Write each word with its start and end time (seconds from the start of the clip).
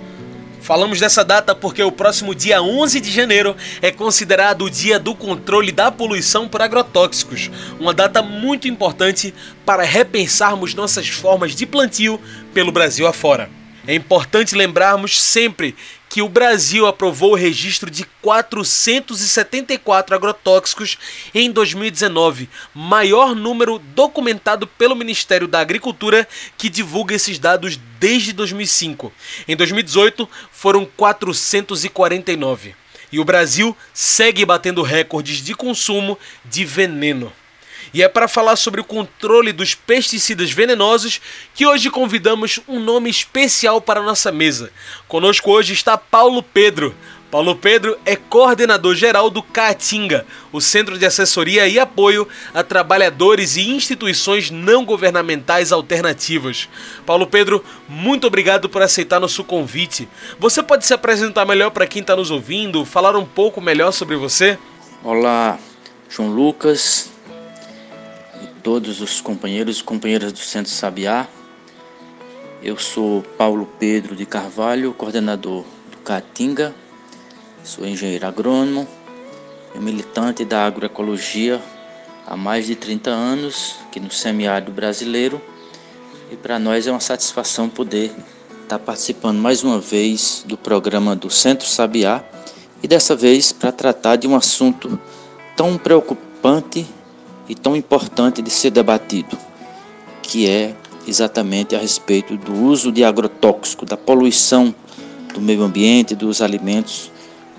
Falamos 0.62 0.98
dessa 0.98 1.22
data 1.22 1.54
porque 1.54 1.82
o 1.82 1.92
próximo 1.92 2.34
dia 2.34 2.62
11 2.62 2.98
de 3.02 3.10
janeiro 3.10 3.54
é 3.82 3.90
considerado 3.90 4.64
o 4.64 4.70
Dia 4.70 4.98
do 4.98 5.14
Controle 5.14 5.72
da 5.72 5.92
Poluição 5.92 6.48
por 6.48 6.62
Agrotóxicos, 6.62 7.50
uma 7.78 7.92
data 7.92 8.22
muito 8.22 8.66
importante 8.66 9.34
para 9.66 9.82
repensarmos 9.82 10.72
nossas 10.72 11.06
formas 11.06 11.54
de 11.54 11.66
plantio 11.66 12.18
pelo 12.54 12.72
Brasil 12.72 13.06
afora. 13.06 13.50
É 13.86 13.94
importante 13.94 14.56
lembrarmos 14.56 15.20
sempre 15.22 15.76
que 16.16 16.22
o 16.22 16.30
Brasil 16.30 16.86
aprovou 16.86 17.32
o 17.32 17.36
registro 17.36 17.90
de 17.90 18.02
474 18.22 20.14
agrotóxicos 20.14 20.96
em 21.34 21.50
2019, 21.50 22.48
maior 22.74 23.34
número 23.34 23.78
documentado 23.78 24.66
pelo 24.66 24.96
Ministério 24.96 25.46
da 25.46 25.60
Agricultura, 25.60 26.26
que 26.56 26.70
divulga 26.70 27.14
esses 27.14 27.38
dados 27.38 27.78
desde 28.00 28.32
2005. 28.32 29.12
Em 29.46 29.54
2018, 29.54 30.26
foram 30.50 30.86
449. 30.86 32.74
E 33.12 33.20
o 33.20 33.24
Brasil 33.24 33.76
segue 33.92 34.42
batendo 34.46 34.80
recordes 34.80 35.42
de 35.42 35.54
consumo 35.54 36.18
de 36.46 36.64
veneno. 36.64 37.30
E 37.92 38.02
é 38.02 38.08
para 38.08 38.28
falar 38.28 38.56
sobre 38.56 38.80
o 38.80 38.84
controle 38.84 39.52
dos 39.52 39.74
pesticidas 39.74 40.50
venenosos 40.50 41.20
que 41.54 41.66
hoje 41.66 41.90
convidamos 41.90 42.60
um 42.68 42.80
nome 42.80 43.10
especial 43.10 43.80
para 43.80 44.00
a 44.00 44.02
nossa 44.02 44.32
mesa. 44.32 44.70
Conosco 45.08 45.50
hoje 45.50 45.72
está 45.72 45.96
Paulo 45.96 46.42
Pedro. 46.42 46.94
Paulo 47.30 47.56
Pedro 47.56 47.98
é 48.06 48.14
coordenador 48.14 48.94
geral 48.94 49.28
do 49.28 49.42
Caatinga, 49.42 50.24
o 50.52 50.60
Centro 50.60 50.96
de 50.96 51.04
Assessoria 51.04 51.66
e 51.66 51.78
Apoio 51.78 52.26
a 52.54 52.62
Trabalhadores 52.62 53.56
e 53.56 53.68
Instituições 53.68 54.50
Não 54.50 54.84
Governamentais 54.84 55.72
Alternativas. 55.72 56.68
Paulo 57.04 57.26
Pedro, 57.26 57.64
muito 57.88 58.28
obrigado 58.28 58.68
por 58.68 58.80
aceitar 58.80 59.18
nosso 59.18 59.42
convite. 59.42 60.08
Você 60.38 60.62
pode 60.62 60.86
se 60.86 60.94
apresentar 60.94 61.44
melhor 61.44 61.70
para 61.72 61.86
quem 61.86 62.00
está 62.00 62.14
nos 62.14 62.30
ouvindo, 62.30 62.84
falar 62.84 63.16
um 63.16 63.26
pouco 63.26 63.60
melhor 63.60 63.92
sobre 63.92 64.16
você? 64.16 64.56
Olá, 65.02 65.58
João 66.08 66.30
Lucas, 66.30 67.10
todos 68.66 69.00
os 69.00 69.20
companheiros 69.20 69.78
e 69.78 69.84
companheiras 69.84 70.32
do 70.32 70.40
Centro 70.40 70.72
Sabiá. 70.72 71.28
Eu 72.60 72.76
sou 72.76 73.22
Paulo 73.38 73.64
Pedro 73.78 74.16
de 74.16 74.26
Carvalho, 74.26 74.92
coordenador 74.92 75.64
do 75.88 75.98
Caatinga, 75.98 76.74
sou 77.62 77.86
engenheiro 77.86 78.26
agrônomo 78.26 78.88
e 79.72 79.78
militante 79.78 80.44
da 80.44 80.66
agroecologia 80.66 81.62
há 82.26 82.36
mais 82.36 82.66
de 82.66 82.74
30 82.74 83.08
anos 83.08 83.76
aqui 83.86 84.00
no 84.00 84.10
semiárido 84.10 84.72
brasileiro. 84.72 85.40
E 86.32 86.34
para 86.34 86.58
nós 86.58 86.88
é 86.88 86.90
uma 86.90 86.98
satisfação 86.98 87.68
poder 87.68 88.10
estar 88.64 88.80
participando 88.80 89.38
mais 89.38 89.62
uma 89.62 89.78
vez 89.78 90.42
do 90.44 90.58
programa 90.58 91.14
do 91.14 91.30
Centro 91.30 91.68
Sabiá. 91.68 92.24
E 92.82 92.88
dessa 92.88 93.14
vez 93.14 93.52
para 93.52 93.70
tratar 93.70 94.16
de 94.16 94.26
um 94.26 94.34
assunto 94.34 94.98
tão 95.54 95.78
preocupante 95.78 96.84
e 97.48 97.54
tão 97.54 97.76
importante 97.76 98.42
de 98.42 98.50
ser 98.50 98.70
debatido, 98.70 99.38
que 100.22 100.48
é 100.48 100.74
exatamente 101.06 101.76
a 101.76 101.78
respeito 101.78 102.36
do 102.36 102.52
uso 102.52 102.90
de 102.90 103.04
agrotóxico, 103.04 103.86
da 103.86 103.96
poluição 103.96 104.74
do 105.32 105.40
meio 105.40 105.62
ambiente, 105.62 106.14
dos 106.14 106.42
alimentos 106.42 107.10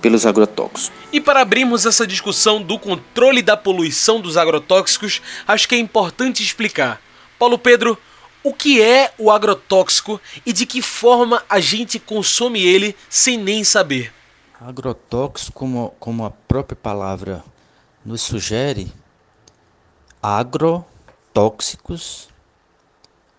pelos 0.01 0.25
agrotóxicos. 0.25 0.91
E 1.11 1.21
para 1.21 1.41
abrirmos 1.41 1.85
essa 1.85 2.05
discussão 2.05 2.61
do 2.61 2.77
controle 2.77 3.41
da 3.41 3.55
poluição 3.55 4.19
dos 4.19 4.37
agrotóxicos, 4.37 5.21
acho 5.47 5.67
que 5.67 5.75
é 5.75 5.79
importante 5.79 6.43
explicar. 6.43 7.01
Paulo 7.39 7.57
Pedro, 7.57 7.97
o 8.43 8.53
que 8.53 8.81
é 8.81 9.13
o 9.17 9.31
agrotóxico 9.31 10.19
e 10.45 10.53
de 10.53 10.65
que 10.65 10.81
forma 10.81 11.43
a 11.49 11.59
gente 11.59 11.99
consome 11.99 12.61
ele 12.61 12.95
sem 13.09 13.37
nem 13.37 13.63
saber? 13.63 14.13
Agrotóxico, 14.59 15.53
como, 15.53 15.93
como 15.99 16.25
a 16.25 16.31
própria 16.31 16.75
palavra 16.75 17.43
nos 18.05 18.21
sugere, 18.21 18.91
agrotóxicos 20.22 22.29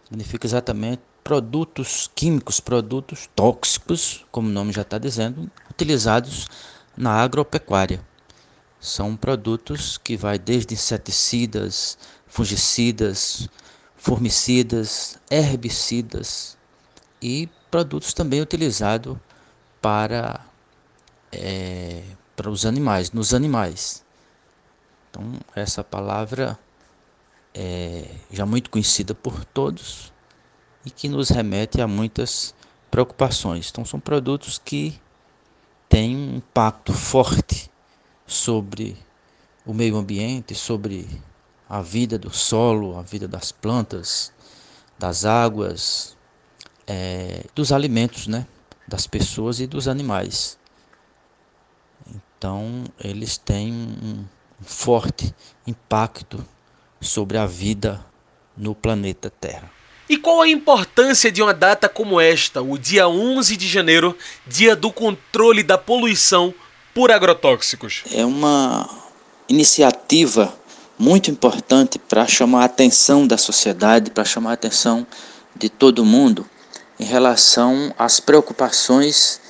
significa 0.08 0.46
exatamente 0.46 1.02
produtos 1.22 2.10
químicos, 2.14 2.58
produtos 2.58 3.28
tóxicos, 3.36 4.24
como 4.30 4.48
o 4.48 4.52
nome 4.52 4.72
já 4.72 4.80
está 4.80 4.96
dizendo, 4.96 5.50
utilizados 5.70 6.48
na 6.96 7.12
agropecuária. 7.12 8.00
São 8.80 9.14
produtos 9.14 9.98
que 9.98 10.16
vai 10.16 10.38
desde 10.38 10.72
inseticidas, 10.72 11.98
fungicidas, 12.26 13.46
formicidas, 13.94 15.18
herbicidas 15.30 16.56
e 17.20 17.46
produtos 17.70 18.14
também 18.14 18.40
utilizados 18.40 19.18
para, 19.82 20.40
é, 21.30 22.02
para 22.34 22.48
os 22.48 22.64
animais, 22.64 23.12
nos 23.12 23.34
animais. 23.34 24.02
Então, 25.10 25.34
essa 25.54 25.84
palavra 25.84 26.58
é, 27.54 28.04
já 28.30 28.46
muito 28.46 28.70
conhecida 28.70 29.14
por 29.14 29.44
todos 29.44 30.12
e 30.84 30.90
que 30.90 31.08
nos 31.08 31.28
remete 31.28 31.80
a 31.80 31.86
muitas 31.86 32.54
preocupações. 32.90 33.68
Então, 33.70 33.84
são 33.84 34.00
produtos 34.00 34.58
que 34.58 34.98
têm 35.88 36.16
um 36.16 36.36
impacto 36.36 36.92
forte 36.92 37.70
sobre 38.26 38.96
o 39.64 39.74
meio 39.74 39.96
ambiente, 39.96 40.54
sobre 40.54 41.08
a 41.68 41.82
vida 41.82 42.18
do 42.18 42.30
solo, 42.30 42.96
a 42.98 43.02
vida 43.02 43.28
das 43.28 43.52
plantas, 43.52 44.32
das 44.98 45.24
águas, 45.24 46.16
é, 46.86 47.44
dos 47.54 47.72
alimentos, 47.72 48.26
né? 48.26 48.46
das 48.86 49.06
pessoas 49.06 49.60
e 49.60 49.66
dos 49.66 49.86
animais. 49.86 50.58
Então, 52.38 52.84
eles 52.98 53.36
têm 53.36 53.72
um, 53.72 54.24
um 54.60 54.64
forte 54.64 55.34
impacto 55.66 56.44
sobre 57.00 57.38
a 57.38 57.46
vida 57.46 58.04
no 58.56 58.74
planeta 58.74 59.30
Terra. 59.30 59.70
E 60.08 60.16
qual 60.16 60.40
a 60.40 60.48
importância 60.48 61.30
de 61.30 61.42
uma 61.42 61.52
data 61.52 61.88
como 61.88 62.20
esta, 62.20 62.62
o 62.62 62.78
dia 62.78 63.06
11 63.08 63.56
de 63.56 63.68
janeiro, 63.68 64.16
dia 64.46 64.74
do 64.74 64.90
controle 64.90 65.62
da 65.62 65.76
poluição 65.76 66.54
por 66.94 67.10
agrotóxicos? 67.10 68.04
É 68.12 68.24
uma 68.24 68.88
iniciativa 69.48 70.54
muito 70.98 71.30
importante 71.30 71.98
para 71.98 72.26
chamar 72.26 72.62
a 72.62 72.64
atenção 72.64 73.26
da 73.26 73.36
sociedade, 73.36 74.10
para 74.10 74.24
chamar 74.24 74.50
a 74.50 74.54
atenção 74.54 75.06
de 75.54 75.68
todo 75.68 76.04
mundo 76.04 76.48
em 76.98 77.04
relação 77.04 77.94
às 77.98 78.18
preocupações 78.18 79.40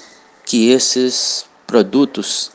que 0.44 0.70
esses 0.70 1.46
produtos 1.66 2.50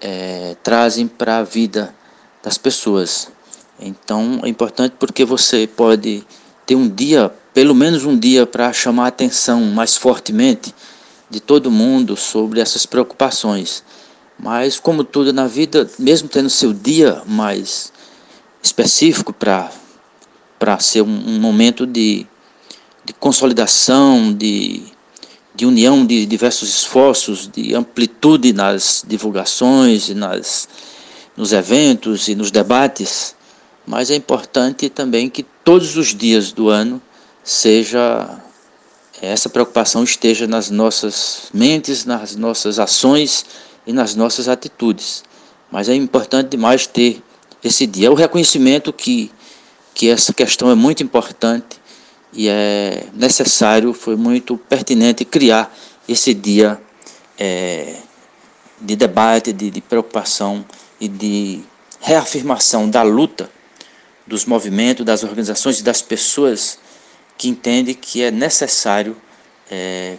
é, 0.00 0.56
trazem 0.62 1.08
para 1.08 1.38
a 1.38 1.42
vida 1.42 1.94
das 2.42 2.56
pessoas. 2.56 3.28
Então 3.80 4.40
é 4.44 4.48
importante 4.48 4.94
porque 4.98 5.24
você 5.24 5.66
pode 5.66 6.24
ter 6.66 6.74
um 6.74 6.88
dia, 6.88 7.32
pelo 7.54 7.74
menos 7.74 8.04
um 8.04 8.18
dia, 8.18 8.46
para 8.46 8.72
chamar 8.72 9.06
a 9.06 9.08
atenção 9.08 9.62
mais 9.62 9.96
fortemente 9.96 10.74
de 11.30 11.40
todo 11.40 11.70
mundo 11.70 12.16
sobre 12.16 12.60
essas 12.60 12.84
preocupações. 12.84 13.82
Mas, 14.38 14.78
como 14.80 15.04
tudo 15.04 15.32
na 15.32 15.46
vida, 15.46 15.88
mesmo 15.98 16.28
tendo 16.28 16.48
seu 16.50 16.72
dia 16.72 17.22
mais 17.26 17.92
específico 18.62 19.32
para 19.32 19.70
ser 20.78 21.02
um, 21.02 21.28
um 21.28 21.40
momento 21.40 21.86
de, 21.86 22.26
de 23.04 23.12
consolidação, 23.12 24.32
de, 24.32 24.82
de 25.54 25.66
união 25.66 26.04
de 26.04 26.24
diversos 26.26 26.68
esforços, 26.68 27.48
de 27.48 27.74
amplitude 27.74 28.52
nas 28.52 29.04
divulgações, 29.06 30.08
nas, 30.10 30.68
nos 31.36 31.52
eventos 31.52 32.28
e 32.28 32.34
nos 32.34 32.50
debates, 32.50 33.34
mas 33.90 34.08
é 34.08 34.14
importante 34.14 34.88
também 34.88 35.28
que 35.28 35.42
todos 35.42 35.96
os 35.96 36.14
dias 36.14 36.52
do 36.52 36.68
ano 36.68 37.02
seja 37.42 38.38
essa 39.20 39.48
preocupação 39.48 40.04
esteja 40.04 40.46
nas 40.46 40.70
nossas 40.70 41.50
mentes, 41.52 42.04
nas 42.04 42.36
nossas 42.36 42.78
ações 42.78 43.44
e 43.84 43.92
nas 43.92 44.14
nossas 44.14 44.46
atitudes. 44.46 45.24
Mas 45.72 45.88
é 45.88 45.94
importante 45.96 46.50
demais 46.50 46.86
ter 46.86 47.20
esse 47.64 47.84
dia. 47.84 48.12
O 48.12 48.14
reconhecimento 48.14 48.92
que, 48.92 49.28
que 49.92 50.08
essa 50.08 50.32
questão 50.32 50.70
é 50.70 50.76
muito 50.76 51.02
importante 51.02 51.80
e 52.32 52.48
é 52.48 53.08
necessário, 53.12 53.92
foi 53.92 54.14
muito 54.14 54.56
pertinente 54.56 55.24
criar 55.24 55.76
esse 56.08 56.32
dia 56.32 56.80
é, 57.36 57.96
de 58.80 58.94
debate, 58.94 59.52
de, 59.52 59.68
de 59.68 59.80
preocupação 59.80 60.64
e 61.00 61.08
de 61.08 61.60
reafirmação 62.00 62.88
da 62.88 63.02
luta 63.02 63.50
dos 64.30 64.44
movimentos, 64.44 65.04
das 65.04 65.24
organizações 65.24 65.80
e 65.80 65.82
das 65.82 66.00
pessoas 66.00 66.78
que 67.36 67.48
entendem 67.48 67.94
que 67.94 68.22
é 68.22 68.30
necessário 68.30 69.16
é, 69.68 70.18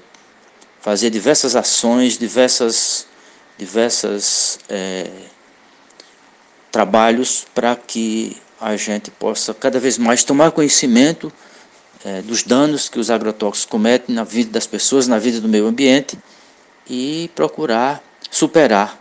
fazer 0.81 1.09
diversas 1.09 1.55
ações, 1.55 2.17
diversas, 2.17 3.07
diversas 3.57 4.59
é, 4.67 5.09
trabalhos 6.69 7.45
para 7.55 7.73
que 7.75 8.35
a 8.59 8.75
gente 8.75 9.09
possa 9.11 9.53
cada 9.53 9.79
vez 9.79 9.97
mais 9.97 10.25
tomar 10.25 10.51
conhecimento 10.51 11.31
é, 12.03 12.21
dos 12.21 12.43
danos 12.43 12.89
que 12.89 12.99
os 12.99 13.09
agrotóxicos 13.09 13.65
cometem 13.65 14.13
na 14.13 14.25
vida 14.25 14.51
das 14.51 14.67
pessoas, 14.67 15.07
na 15.07 15.17
vida 15.17 15.39
do 15.39 15.47
meio 15.47 15.67
ambiente 15.67 16.19
e 16.89 17.31
procurar 17.33 18.03
superar 18.29 18.99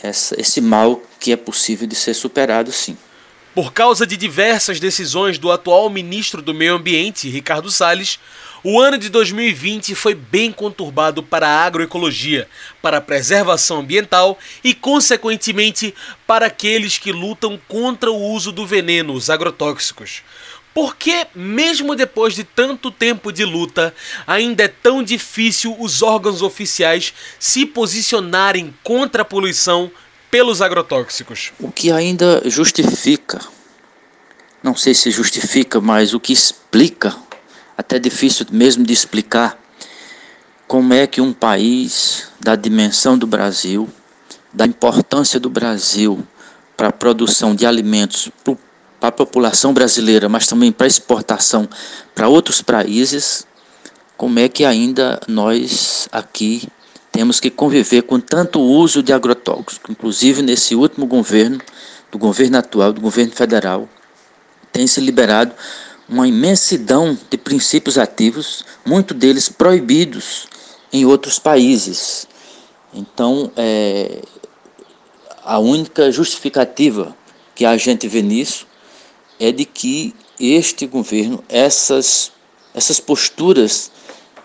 essa, 0.00 0.40
esse 0.40 0.60
mal 0.60 1.02
que 1.18 1.32
é 1.32 1.36
possível 1.36 1.88
de 1.88 1.96
ser 1.96 2.14
superado 2.14 2.70
sim. 2.70 2.96
Por 3.54 3.72
causa 3.72 4.04
de 4.04 4.16
diversas 4.16 4.80
decisões 4.80 5.38
do 5.38 5.52
atual 5.52 5.88
ministro 5.88 6.42
do 6.42 6.52
Meio 6.52 6.74
Ambiente, 6.74 7.28
Ricardo 7.28 7.70
Salles, 7.70 8.18
o 8.64 8.80
ano 8.80 8.98
de 8.98 9.08
2020 9.08 9.94
foi 9.94 10.12
bem 10.12 10.50
conturbado 10.50 11.22
para 11.22 11.46
a 11.46 11.64
agroecologia, 11.64 12.48
para 12.82 12.96
a 12.96 13.00
preservação 13.00 13.78
ambiental 13.78 14.36
e, 14.64 14.74
consequentemente, 14.74 15.94
para 16.26 16.46
aqueles 16.46 16.98
que 16.98 17.12
lutam 17.12 17.56
contra 17.68 18.10
o 18.10 18.20
uso 18.32 18.50
do 18.50 18.66
veneno, 18.66 19.12
os 19.12 19.30
agrotóxicos. 19.30 20.22
Por 20.74 20.96
que, 20.96 21.24
mesmo 21.32 21.94
depois 21.94 22.34
de 22.34 22.42
tanto 22.42 22.90
tempo 22.90 23.30
de 23.30 23.44
luta, 23.44 23.94
ainda 24.26 24.64
é 24.64 24.68
tão 24.68 25.00
difícil 25.00 25.76
os 25.78 26.02
órgãos 26.02 26.42
oficiais 26.42 27.14
se 27.38 27.64
posicionarem 27.64 28.74
contra 28.82 29.22
a 29.22 29.24
poluição 29.24 29.92
pelos 30.34 30.60
agrotóxicos? 30.60 31.52
O 31.60 31.70
que 31.70 31.92
ainda 31.92 32.42
justifica, 32.46 33.40
não 34.64 34.74
sei 34.74 34.92
se 34.92 35.08
justifica, 35.12 35.80
mas 35.80 36.12
o 36.12 36.18
que 36.18 36.32
explica, 36.32 37.14
até 37.78 38.00
difícil 38.00 38.44
mesmo 38.50 38.84
de 38.84 38.92
explicar, 38.92 39.56
como 40.66 40.92
é 40.92 41.06
que 41.06 41.20
um 41.20 41.32
país 41.32 42.26
da 42.40 42.56
dimensão 42.56 43.16
do 43.16 43.28
Brasil, 43.28 43.88
da 44.52 44.66
importância 44.66 45.38
do 45.38 45.48
Brasil 45.48 46.26
para 46.76 46.88
a 46.88 46.92
produção 46.92 47.54
de 47.54 47.64
alimentos 47.64 48.28
para 48.98 49.10
a 49.10 49.12
população 49.12 49.72
brasileira, 49.72 50.28
mas 50.28 50.48
também 50.48 50.72
para 50.72 50.88
exportação 50.88 51.68
para 52.12 52.26
outros 52.26 52.60
países, 52.60 53.46
como 54.16 54.40
é 54.40 54.48
que 54.48 54.64
ainda 54.64 55.20
nós 55.28 56.08
aqui 56.10 56.68
temos 57.14 57.38
que 57.38 57.48
conviver 57.48 58.02
com 58.02 58.18
tanto 58.18 58.60
uso 58.60 59.00
de 59.00 59.12
agrotóxicos, 59.12 59.88
inclusive 59.88 60.42
nesse 60.42 60.74
último 60.74 61.06
governo, 61.06 61.60
do 62.10 62.18
governo 62.18 62.58
atual, 62.58 62.92
do 62.92 63.00
governo 63.00 63.30
federal, 63.30 63.88
tem 64.72 64.84
se 64.84 65.00
liberado 65.00 65.54
uma 66.08 66.26
imensidão 66.26 67.16
de 67.30 67.38
princípios 67.38 67.98
ativos, 67.98 68.64
muitos 68.84 69.16
deles 69.16 69.48
proibidos 69.48 70.48
em 70.92 71.06
outros 71.06 71.38
países. 71.38 72.26
Então, 72.92 73.48
é, 73.56 74.20
a 75.44 75.60
única 75.60 76.10
justificativa 76.10 77.16
que 77.54 77.64
a 77.64 77.76
gente 77.76 78.08
vê 78.08 78.22
nisso 78.22 78.66
é 79.38 79.52
de 79.52 79.64
que 79.64 80.12
este 80.40 80.84
governo, 80.84 81.44
essas, 81.48 82.32
essas 82.74 82.98
posturas 82.98 83.92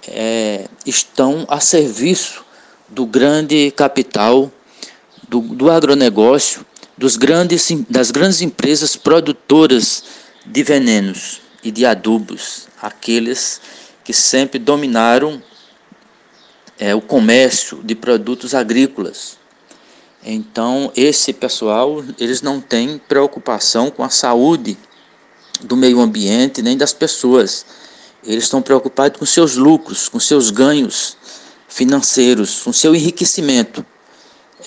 é, 0.07 0.67
estão 0.85 1.47
a 1.49 1.59
serviço 1.59 2.47
do 2.89 3.05
grande 3.05 3.71
capital, 3.71 4.51
do, 5.27 5.41
do 5.41 5.69
agronegócio, 5.69 6.65
dos 6.97 7.15
grandes, 7.15 7.69
das 7.89 8.11
grandes 8.11 8.41
empresas 8.41 8.95
produtoras 8.95 10.03
de 10.45 10.63
venenos 10.63 11.41
e 11.63 11.71
de 11.71 11.85
adubos, 11.85 12.67
aqueles 12.81 13.61
que 14.03 14.13
sempre 14.13 14.57
dominaram 14.57 15.41
é, 16.79 16.95
o 16.95 17.01
comércio 17.01 17.81
de 17.83 17.93
produtos 17.93 18.55
agrícolas. 18.55 19.37
Então, 20.23 20.91
esse 20.95 21.31
pessoal, 21.31 22.03
eles 22.19 22.41
não 22.41 22.59
têm 22.59 22.97
preocupação 22.97 23.89
com 23.91 24.03
a 24.03 24.09
saúde 24.09 24.77
do 25.61 25.77
meio 25.77 25.99
ambiente 25.99 26.61
nem 26.61 26.75
das 26.75 26.91
pessoas. 26.91 27.65
Eles 28.23 28.45
estão 28.45 28.61
preocupados 28.61 29.17
com 29.17 29.25
seus 29.25 29.55
lucros, 29.55 30.09
com 30.09 30.19
seus 30.19 30.49
ganhos 30.49 31.17
financeiros, 31.69 32.63
com 32.63 32.73
seu 32.73 32.93
enriquecimento. 32.93 33.85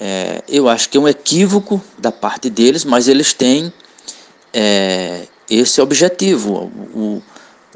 É, 0.01 0.43
eu 0.49 0.69
acho 0.69 0.89
que 0.89 0.97
é 0.97 1.01
um 1.01 1.09
equívoco 1.09 1.83
da 1.99 2.11
parte 2.11 2.49
deles, 2.49 2.85
mas 2.85 3.09
eles 3.09 3.35
têm 3.35 3.73
é, 4.55 5.27
esse 5.51 5.81
objetivo. 5.81 6.73
O, 6.95 7.23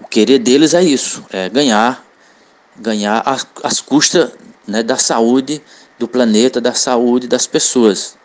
o, 0.00 0.06
querer 0.08 0.38
deles 0.38 0.72
é 0.72 0.82
isso, 0.82 1.24
é 1.30 1.48
ganhar, 1.48 2.04
ganhar 2.76 3.22
as, 3.26 3.46
as 3.62 3.80
custas 3.80 4.30
né, 4.66 4.82
da 4.82 4.96
saúde 4.96 5.60
do 5.98 6.06
planeta, 6.06 6.60
da 6.60 6.72
saúde 6.72 7.26
das 7.26 7.46
pessoas. 7.46 8.16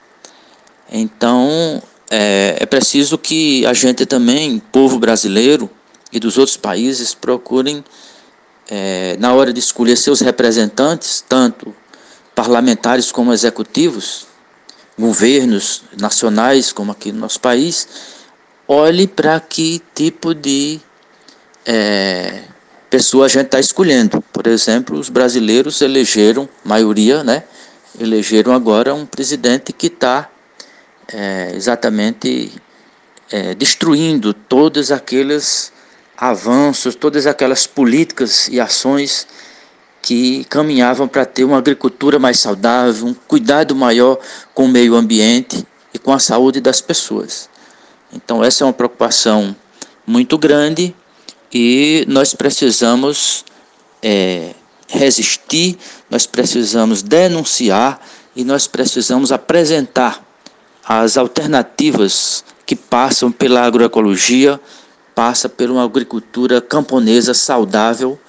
Então 0.92 1.82
é, 2.10 2.58
é 2.60 2.66
preciso 2.66 3.18
que 3.18 3.66
a 3.66 3.74
gente 3.74 4.06
também, 4.06 4.62
povo 4.72 5.00
brasileiro 5.00 5.70
e 6.12 6.20
dos 6.20 6.38
outros 6.38 6.58
países, 6.58 7.14
procurem 7.14 7.84
é, 8.74 9.18
na 9.20 9.34
hora 9.34 9.52
de 9.52 9.60
escolher 9.60 9.98
seus 9.98 10.22
representantes, 10.22 11.22
tanto 11.28 11.76
parlamentares 12.34 13.12
como 13.12 13.34
executivos, 13.34 14.26
governos 14.98 15.84
nacionais, 16.00 16.72
como 16.72 16.94
aqui 16.94 17.12
no 17.12 17.20
nosso 17.20 17.42
país, 17.42 17.86
olhe 18.66 19.08
para 19.08 19.38
que 19.42 19.82
tipo 19.94 20.34
de 20.34 20.80
é, 21.66 22.44
pessoa 22.90 23.26
a 23.26 23.28
gente 23.28 23.48
está 23.48 23.60
escolhendo. 23.60 24.24
Por 24.32 24.48
exemplo, 24.48 24.98
os 24.98 25.10
brasileiros 25.10 25.82
elegeram, 25.82 26.48
maioria, 26.64 27.26
né? 27.26 27.44
Elegeram 28.00 28.54
agora 28.54 28.94
um 28.94 29.06
presidente 29.06 29.74
que 29.74 29.88
está 29.88 30.30
é, 31.12 31.52
exatamente 31.56 32.54
é, 33.30 33.54
destruindo 33.54 34.34
todas 34.34 34.92
aquelas 34.92 35.74
avanços, 36.22 36.94
todas 36.94 37.26
aquelas 37.26 37.66
políticas 37.66 38.48
e 38.48 38.60
ações 38.60 39.26
que 40.04 40.46
caminhavam 40.46 41.08
para 41.08 41.26
ter 41.26 41.44
uma 41.44 41.58
agricultura 41.58 42.20
mais 42.20 42.40
saudável, 42.40 43.08
um 43.08 43.14
cuidado 43.14 43.76
maior 43.76 44.20
com 44.54 44.66
o 44.66 44.68
meio 44.68 44.94
ambiente 44.94 45.66
e 45.92 45.98
com 45.98 46.14
a 46.14 46.20
saúde 46.20 46.62
das 46.62 46.80
pessoas. 46.80 47.50
Então, 48.14 48.44
essa 48.44 48.64
é 48.64 48.68
uma 48.68 48.74
preocupação 48.74 49.56
muito 50.06 50.38
grande 50.38 50.96
e 51.52 52.06
nós 52.08 52.36
precisamos 52.36 53.44
é, 54.02 54.54
resistir, 54.88 55.76
nós 56.08 56.28
precisamos 56.28 57.02
denunciar 57.02 58.00
e 58.36 58.44
nós 58.44 58.68
precisamos 58.68 59.32
apresentar 59.32 60.24
as 60.88 61.18
alternativas 61.18 62.44
que 62.64 62.76
passam 62.76 63.32
pela 63.32 63.64
agroecologia 63.64 64.60
passa 65.22 65.48
por 65.48 65.70
uma 65.70 65.84
agricultura 65.84 66.60
camponesa 66.60 67.32
saudável 67.36 68.20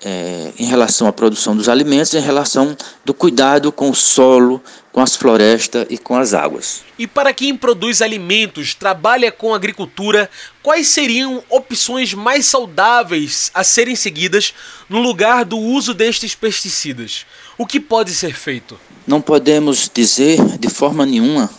é, 0.00 0.52
em 0.56 0.66
relação 0.66 1.08
à 1.08 1.12
produção 1.12 1.56
dos 1.56 1.68
alimentos, 1.68 2.14
em 2.14 2.20
relação 2.20 2.76
do 3.04 3.12
cuidado 3.12 3.72
com 3.72 3.90
o 3.90 3.94
solo, 3.94 4.62
com 4.92 5.00
as 5.00 5.16
florestas 5.16 5.84
e 5.90 5.98
com 5.98 6.14
as 6.14 6.32
águas. 6.32 6.84
E 6.96 7.08
para 7.08 7.34
quem 7.34 7.56
produz 7.56 8.00
alimentos, 8.00 8.72
trabalha 8.72 9.32
com 9.32 9.52
agricultura, 9.52 10.30
quais 10.62 10.86
seriam 10.86 11.42
opções 11.50 12.14
mais 12.14 12.46
saudáveis 12.46 13.50
a 13.52 13.64
serem 13.64 13.96
seguidas 13.96 14.54
no 14.88 15.00
lugar 15.00 15.44
do 15.44 15.58
uso 15.58 15.92
destes 15.92 16.36
pesticidas? 16.36 17.26
O 17.58 17.66
que 17.66 17.80
pode 17.80 18.12
ser 18.12 18.36
feito? 18.36 18.78
Não 19.04 19.20
podemos 19.20 19.90
dizer 19.92 20.38
de 20.56 20.68
forma 20.68 21.04
nenhuma 21.04 21.50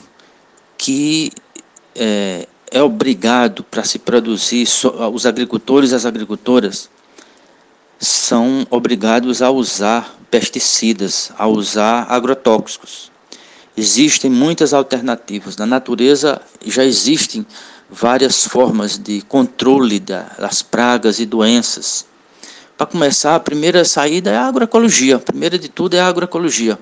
que 0.78 1.34
é, 1.94 2.48
é 2.74 2.82
obrigado 2.82 3.64
para 3.64 3.84
se 3.84 4.00
produzir, 4.00 4.68
os 5.14 5.26
agricultores 5.28 5.92
e 5.92 5.96
as 5.96 6.08
agricultoras 6.08 6.90
são 8.00 8.66
obrigados 8.72 9.44
a 9.44 9.52
usar 9.52 10.18
pesticidas, 10.32 11.32
a 11.38 11.48
usar 11.48 12.08
agrotóxicos. 12.10 13.12
Existem 13.78 14.30
muitas 14.30 14.74
alternativas. 14.74 15.56
Na 15.56 15.68
natureza 15.68 16.42
já 16.66 16.84
existem 16.84 17.46
várias 17.88 18.48
formas 18.48 18.98
de 18.98 19.22
controle 19.22 20.00
das 20.00 20.64
pragas 20.64 21.20
e 21.20 21.28
doenças. 21.28 22.08
Para 22.76 22.88
começar, 22.88 23.36
a 23.36 23.40
primeira 23.40 23.86
saída 23.86 24.32
é 24.32 24.38
a 24.38 24.48
agroecologia. 24.48 25.18
A 25.18 25.20
primeira 25.20 25.60
de 25.60 25.70
tudo 25.70 25.96
é 25.96 26.00
a 26.00 26.08
agroecologia. 26.08 26.80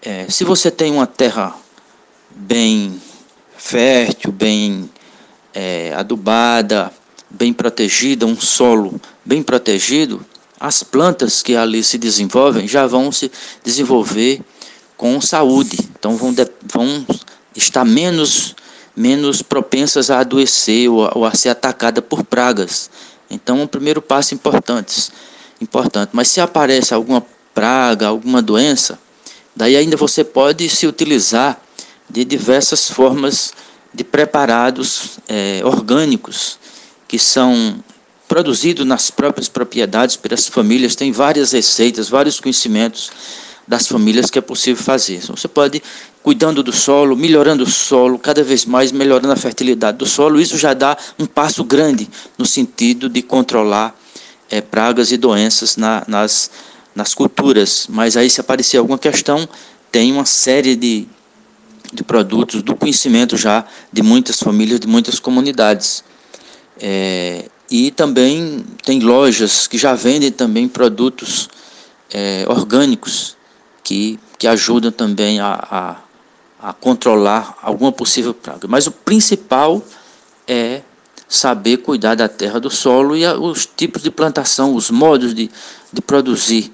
É, 0.00 0.26
se 0.30 0.44
você 0.44 0.70
tem 0.70 0.92
uma 0.92 1.06
terra 1.06 1.52
bem 2.30 3.00
fértil, 3.56 4.30
bem 4.30 4.88
é, 5.54 5.94
adubada, 5.94 6.92
bem 7.28 7.52
protegida, 7.52 8.26
um 8.26 8.38
solo 8.40 9.00
bem 9.24 9.42
protegido, 9.42 10.24
as 10.58 10.82
plantas 10.82 11.42
que 11.42 11.56
ali 11.56 11.82
se 11.82 11.96
desenvolvem 11.96 12.68
já 12.68 12.86
vão 12.86 13.10
se 13.10 13.30
desenvolver 13.64 14.42
com 14.96 15.20
saúde, 15.20 15.78
então 15.98 16.16
vão, 16.16 16.32
de, 16.32 16.46
vão 16.70 17.06
estar 17.56 17.84
menos, 17.84 18.54
menos 18.94 19.40
propensas 19.40 20.10
a 20.10 20.20
adoecer 20.20 20.90
ou 20.90 21.06
a, 21.06 21.12
ou 21.14 21.24
a 21.24 21.34
ser 21.34 21.48
atacada 21.48 22.02
por 22.02 22.22
pragas. 22.22 22.90
Então, 23.30 23.62
um 23.62 23.66
primeiro 23.66 24.02
passo 24.02 24.34
importante, 24.34 25.10
importante. 25.60 26.10
Mas 26.12 26.28
se 26.28 26.40
aparece 26.40 26.92
alguma 26.92 27.24
praga, 27.54 28.08
alguma 28.08 28.42
doença, 28.42 28.98
daí 29.56 29.76
ainda 29.76 29.96
você 29.96 30.22
pode 30.22 30.68
se 30.68 30.86
utilizar 30.86 31.58
de 32.10 32.24
diversas 32.24 32.90
formas 32.90 33.54
de 33.92 34.04
preparados 34.04 35.18
é, 35.28 35.60
orgânicos 35.64 36.58
que 37.08 37.18
são 37.18 37.82
produzidos 38.28 38.86
nas 38.86 39.10
próprias 39.10 39.48
propriedades 39.48 40.16
pelas 40.16 40.46
famílias. 40.46 40.94
Tem 40.94 41.10
várias 41.10 41.50
receitas, 41.52 42.08
vários 42.08 42.38
conhecimentos 42.38 43.10
das 43.66 43.86
famílias 43.86 44.30
que 44.30 44.38
é 44.38 44.42
possível 44.42 44.82
fazer. 44.82 45.20
Então, 45.22 45.36
você 45.36 45.48
pode 45.48 45.82
cuidando 46.22 46.62
do 46.62 46.72
solo, 46.72 47.16
melhorando 47.16 47.64
o 47.64 47.70
solo, 47.70 48.18
cada 48.18 48.42
vez 48.42 48.64
mais 48.64 48.92
melhorando 48.92 49.32
a 49.32 49.36
fertilidade 49.36 49.98
do 49.98 50.06
solo. 50.06 50.40
Isso 50.40 50.56
já 50.56 50.74
dá 50.74 50.96
um 51.18 51.26
passo 51.26 51.64
grande 51.64 52.08
no 52.38 52.46
sentido 52.46 53.08
de 53.08 53.22
controlar 53.22 53.96
é, 54.50 54.60
pragas 54.60 55.12
e 55.12 55.16
doenças 55.16 55.76
na, 55.76 56.04
nas, 56.06 56.50
nas 56.94 57.14
culturas. 57.14 57.86
Mas 57.88 58.16
aí, 58.16 58.28
se 58.28 58.40
aparecer 58.40 58.76
alguma 58.76 58.98
questão, 58.98 59.48
tem 59.90 60.12
uma 60.12 60.24
série 60.24 60.76
de 60.76 61.08
de 61.92 62.02
produtos, 62.04 62.62
do 62.62 62.76
conhecimento 62.76 63.36
já 63.36 63.64
de 63.92 64.02
muitas 64.02 64.38
famílias, 64.38 64.80
de 64.80 64.86
muitas 64.86 65.18
comunidades. 65.18 66.04
É, 66.78 67.46
e 67.70 67.90
também 67.90 68.64
tem 68.84 69.00
lojas 69.00 69.66
que 69.66 69.78
já 69.78 69.94
vendem 69.94 70.32
também 70.32 70.66
produtos 70.68 71.48
é, 72.12 72.44
orgânicos 72.48 73.36
que, 73.84 74.18
que 74.38 74.46
ajudam 74.46 74.90
também 74.90 75.40
a, 75.40 75.98
a, 76.60 76.68
a 76.68 76.72
controlar 76.72 77.56
alguma 77.62 77.92
possível 77.92 78.34
praga. 78.34 78.66
Mas 78.66 78.86
o 78.86 78.92
principal 78.92 79.82
é 80.46 80.82
saber 81.28 81.78
cuidar 81.78 82.16
da 82.16 82.28
terra, 82.28 82.58
do 82.58 82.70
solo 82.70 83.16
e 83.16 83.24
os 83.24 83.64
tipos 83.64 84.02
de 84.02 84.10
plantação, 84.10 84.74
os 84.74 84.90
modos 84.90 85.32
de, 85.32 85.48
de 85.92 86.00
produzir, 86.00 86.72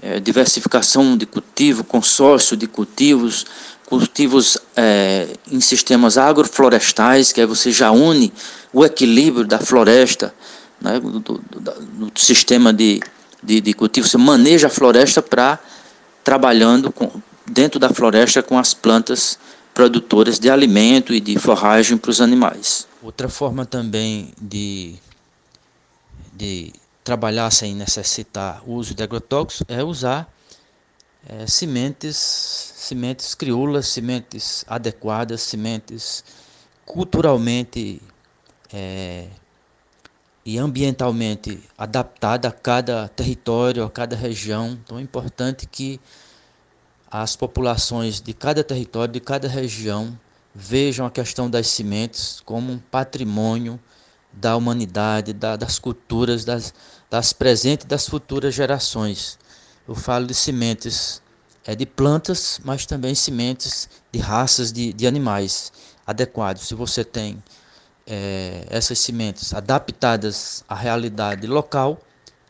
é, 0.00 0.20
diversificação 0.20 1.16
de 1.16 1.26
cultivo, 1.26 1.82
consórcio 1.82 2.56
de 2.56 2.68
cultivos, 2.68 3.44
cultivos 3.86 4.58
é, 4.76 5.28
em 5.50 5.60
sistemas 5.60 6.18
agroflorestais, 6.18 7.32
que 7.32 7.40
aí 7.40 7.46
você 7.46 7.70
já 7.70 7.90
une 7.92 8.32
o 8.72 8.84
equilíbrio 8.84 9.46
da 9.46 9.58
floresta, 9.58 10.34
né, 10.80 11.00
do, 11.00 11.20
do, 11.20 11.38
do, 11.38 12.12
sistema 12.16 12.72
de, 12.72 13.00
de, 13.42 13.60
de, 13.60 13.72
cultivo, 13.72 14.06
você 14.06 14.18
maneja 14.18 14.66
a 14.66 14.70
floresta 14.70 15.22
para 15.22 15.58
trabalhando 16.22 16.92
com, 16.92 17.10
dentro 17.46 17.78
da 17.78 17.88
floresta 17.88 18.42
com 18.42 18.58
as 18.58 18.74
plantas 18.74 19.38
produtoras 19.72 20.38
de 20.38 20.50
alimento 20.50 21.14
e 21.14 21.20
de 21.20 21.38
forragem 21.38 21.96
para 21.96 22.10
os 22.10 22.20
animais. 22.20 22.88
Outra 23.02 23.28
forma 23.28 23.64
também 23.64 24.32
de, 24.40 24.96
de 26.32 26.72
trabalhar 27.04 27.50
sem 27.52 27.74
necessitar 27.74 28.62
o 28.66 28.72
uso 28.72 28.94
de 28.94 29.02
agrotóxicos 29.02 29.64
é 29.68 29.82
usar 29.84 30.28
é, 31.28 31.46
sementes, 31.46 32.74
sementes 32.86 33.34
crioulas, 33.34 33.88
sementes 33.88 34.64
adequadas, 34.68 35.40
sementes 35.40 36.24
culturalmente 36.84 38.00
é, 38.72 39.26
e 40.44 40.56
ambientalmente 40.56 41.60
adaptadas 41.76 42.52
a 42.52 42.54
cada 42.54 43.08
território, 43.08 43.82
a 43.84 43.90
cada 43.90 44.14
região. 44.14 44.78
Então 44.84 44.98
é 44.98 45.02
importante 45.02 45.66
que 45.66 46.00
as 47.10 47.34
populações 47.34 48.20
de 48.20 48.32
cada 48.32 48.62
território, 48.62 49.12
de 49.12 49.20
cada 49.20 49.48
região, 49.48 50.18
vejam 50.54 51.04
a 51.04 51.10
questão 51.10 51.50
das 51.50 51.66
sementes 51.66 52.40
como 52.44 52.72
um 52.72 52.78
patrimônio 52.78 53.80
da 54.32 54.56
humanidade, 54.56 55.32
da, 55.32 55.56
das 55.56 55.78
culturas, 55.78 56.44
das, 56.44 56.72
das 57.10 57.32
presentes 57.32 57.84
e 57.84 57.88
das 57.88 58.08
futuras 58.08 58.54
gerações. 58.54 59.38
Eu 59.88 59.94
falo 59.94 60.26
de 60.26 60.34
sementes 60.34 61.20
é, 61.66 61.74
de 61.74 61.84
plantas, 61.84 62.60
mas 62.64 62.86
também 62.86 63.14
sementes 63.14 63.88
de 64.12 64.20
raças 64.20 64.72
de, 64.72 64.92
de 64.92 65.06
animais 65.06 65.72
adequados. 66.06 66.68
Se 66.68 66.74
você 66.74 67.04
tem 67.04 67.42
é, 68.06 68.64
essas 68.70 68.98
sementes 68.98 69.52
adaptadas 69.52 70.64
à 70.68 70.74
realidade 70.74 71.46
local, 71.46 72.00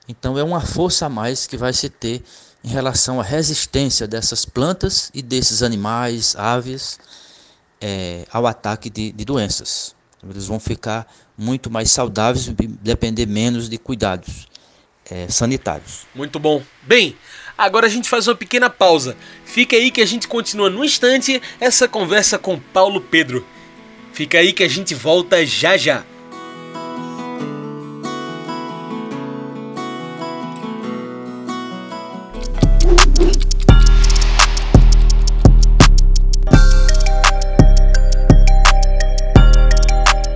então 0.06 0.38
é 0.38 0.44
uma 0.44 0.61
força 0.61 1.06
a 1.06 1.08
mais 1.08 1.46
que 1.46 1.56
vai 1.56 1.73
se 1.73 1.88
ter 1.88 2.23
em 2.62 2.68
relação 2.68 3.20
à 3.20 3.23
resistência 3.23 4.06
dessas 4.06 4.44
plantas 4.44 5.11
e 5.14 5.23
desses 5.23 5.62
animais, 5.62 6.37
aves, 6.37 6.99
é, 7.80 8.26
ao 8.30 8.46
ataque 8.46 8.90
de, 8.90 9.12
de 9.12 9.25
doenças. 9.25 9.94
Eles 10.28 10.46
vão 10.46 10.58
ficar 10.58 11.06
muito 11.38 11.70
mais 11.70 11.90
saudáveis 11.90 12.49
e 12.49 12.52
depender 12.52 13.26
menos 13.26 13.68
de 13.68 13.78
cuidados 13.78 14.49
é, 15.11 15.28
sanitários. 15.28 16.06
Muito 16.14 16.38
bom. 16.38 16.62
Bem, 16.82 17.16
agora 17.57 17.87
a 17.87 17.91
gente 17.91 18.09
faz 18.09 18.29
uma 18.29 18.35
pequena 18.35 18.69
pausa. 18.69 19.17
Fica 19.45 19.77
aí 19.77 19.91
que 19.91 20.01
a 20.01 20.07
gente 20.07 20.29
continua 20.29 20.69
no 20.69 20.85
instante 20.85 21.41
essa 21.61 21.89
conversa 21.89 22.39
com 22.39 22.59
Paulo 22.59 23.01
Pedro. 23.01 23.47
Fica 24.13 24.39
aí 24.39 24.53
que 24.53 24.63
a 24.63 24.69
gente 24.69 24.95
volta 24.95 25.45
já 25.45 25.77
já. 25.77 26.05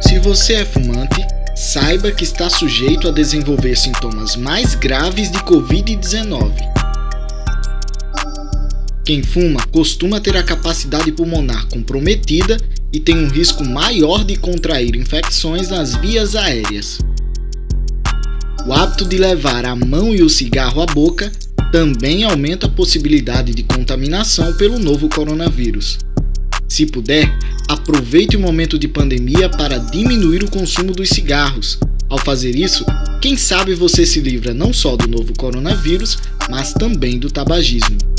Se 0.01 0.19
você 0.19 0.55
é 0.55 0.65
fumante, 0.65 1.27
saiba 1.57 2.13
que 2.13 2.25
está 2.25 2.51
sujeito 2.51 3.09
a 3.09 3.13
desenvolver 3.13 3.77
sintomas 3.77 4.37
mais 4.37 4.75
graves 4.75 5.31
de 5.31 5.39
Covid-19. 5.39 6.80
Quem 9.11 9.25
fuma 9.25 9.67
costuma 9.73 10.21
ter 10.21 10.37
a 10.37 10.43
capacidade 10.45 11.11
pulmonar 11.11 11.67
comprometida 11.67 12.57
e 12.93 13.01
tem 13.01 13.17
um 13.19 13.27
risco 13.27 13.65
maior 13.65 14.25
de 14.25 14.37
contrair 14.37 14.95
infecções 14.95 15.69
nas 15.69 15.97
vias 15.97 16.37
aéreas. 16.37 17.01
O 18.65 18.73
hábito 18.73 19.05
de 19.05 19.19
levar 19.19 19.67
a 19.67 19.75
mão 19.75 20.15
e 20.15 20.23
o 20.23 20.31
cigarro 20.31 20.81
à 20.81 20.87
boca 20.87 21.33
também 21.73 22.23
aumenta 22.23 22.67
a 22.67 22.71
possibilidade 22.71 23.53
de 23.53 23.65
contaminação 23.65 24.53
pelo 24.53 24.79
novo 24.79 25.09
coronavírus. 25.09 25.99
Se 26.69 26.87
puder, 26.87 27.37
aproveite 27.69 28.37
o 28.37 28.41
momento 28.41 28.79
de 28.79 28.87
pandemia 28.87 29.49
para 29.49 29.79
diminuir 29.79 30.45
o 30.45 30.51
consumo 30.53 30.93
dos 30.93 31.09
cigarros. 31.09 31.81
Ao 32.09 32.17
fazer 32.17 32.55
isso, 32.55 32.87
quem 33.21 33.37
sabe 33.37 33.75
você 33.75 34.07
se 34.07 34.21
livra 34.21 34.55
não 34.55 34.73
só 34.73 34.95
do 34.95 35.09
novo 35.09 35.33
coronavírus, 35.37 36.17
mas 36.49 36.73
também 36.73 37.19
do 37.19 37.29
tabagismo. 37.29 38.10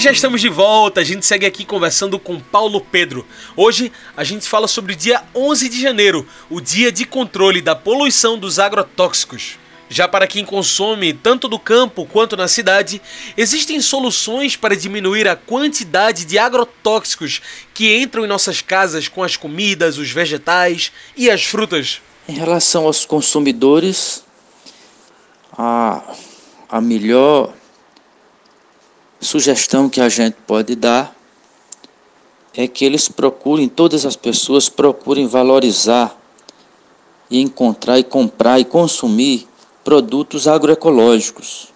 E 0.00 0.02
já 0.02 0.12
estamos 0.12 0.40
de 0.40 0.48
volta, 0.48 1.02
a 1.02 1.04
gente 1.04 1.26
segue 1.26 1.44
aqui 1.44 1.62
conversando 1.62 2.18
com 2.18 2.40
Paulo 2.40 2.80
Pedro. 2.80 3.26
Hoje 3.54 3.92
a 4.16 4.24
gente 4.24 4.48
fala 4.48 4.66
sobre 4.66 4.94
o 4.94 4.96
dia 4.96 5.22
11 5.34 5.68
de 5.68 5.78
janeiro, 5.78 6.26
o 6.48 6.58
dia 6.58 6.90
de 6.90 7.04
controle 7.04 7.60
da 7.60 7.76
poluição 7.76 8.38
dos 8.38 8.58
agrotóxicos. 8.58 9.58
Já 9.90 10.08
para 10.08 10.26
quem 10.26 10.42
consome 10.42 11.12
tanto 11.12 11.48
do 11.48 11.58
campo 11.58 12.06
quanto 12.06 12.34
na 12.34 12.48
cidade, 12.48 12.98
existem 13.36 13.78
soluções 13.78 14.56
para 14.56 14.74
diminuir 14.74 15.28
a 15.28 15.36
quantidade 15.36 16.24
de 16.24 16.38
agrotóxicos 16.38 17.42
que 17.74 17.94
entram 18.00 18.24
em 18.24 18.28
nossas 18.28 18.62
casas 18.62 19.06
com 19.06 19.22
as 19.22 19.36
comidas, 19.36 19.98
os 19.98 20.10
vegetais 20.10 20.90
e 21.14 21.30
as 21.30 21.44
frutas. 21.44 22.00
Em 22.26 22.36
relação 22.36 22.86
aos 22.86 23.04
consumidores, 23.04 24.24
a, 25.52 26.14
a 26.70 26.80
melhor 26.80 27.52
sugestão 29.20 29.88
que 29.88 30.00
a 30.00 30.08
gente 30.08 30.36
pode 30.46 30.74
dar 30.74 31.14
é 32.54 32.66
que 32.66 32.84
eles 32.84 33.08
procurem, 33.08 33.68
todas 33.68 34.04
as 34.04 34.16
pessoas 34.16 34.68
procurem 34.68 35.26
valorizar 35.26 36.16
e 37.30 37.40
encontrar 37.40 37.98
e 37.98 38.04
comprar 38.04 38.58
e 38.58 38.64
consumir 38.64 39.46
produtos 39.84 40.48
agroecológicos 40.48 41.68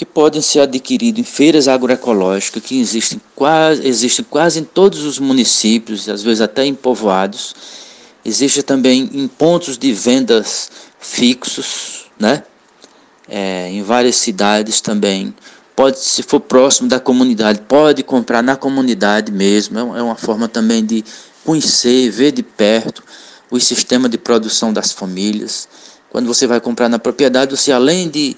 que 0.00 0.06
podem 0.06 0.40
ser 0.40 0.60
adquiridos 0.60 1.20
em 1.20 1.24
feiras 1.24 1.68
agroecológicas 1.68 2.62
que 2.62 2.80
existem 2.80 3.20
quase, 3.34 3.86
existem 3.86 4.24
quase 4.24 4.60
em 4.60 4.64
todos 4.64 5.04
os 5.04 5.18
municípios, 5.18 6.08
às 6.08 6.22
vezes 6.22 6.40
até 6.40 6.64
em 6.64 6.74
povoados. 6.74 7.54
Existe 8.24 8.62
também 8.62 9.10
em 9.12 9.28
pontos 9.28 9.76
de 9.76 9.92
vendas 9.92 10.70
fixos, 10.98 12.06
né? 12.18 12.44
É, 13.28 13.68
em 13.68 13.82
várias 13.82 14.16
cidades 14.16 14.80
também 14.80 15.34
pode, 15.80 15.98
se 15.98 16.22
for 16.22 16.40
próximo 16.40 16.90
da 16.90 17.00
comunidade, 17.00 17.62
pode 17.62 18.02
comprar 18.02 18.42
na 18.42 18.54
comunidade 18.54 19.32
mesmo. 19.32 19.78
É, 19.78 20.00
é 20.00 20.02
uma 20.02 20.14
forma 20.14 20.46
também 20.46 20.84
de 20.84 21.02
conhecer, 21.42 22.10
ver 22.10 22.32
de 22.32 22.42
perto 22.42 23.02
o 23.50 23.58
sistema 23.58 24.06
de 24.06 24.18
produção 24.18 24.74
das 24.74 24.92
famílias. 24.92 25.66
Quando 26.10 26.26
você 26.26 26.46
vai 26.46 26.60
comprar 26.60 26.90
na 26.90 26.98
propriedade, 26.98 27.56
você 27.56 27.72
além 27.72 28.10
de, 28.10 28.36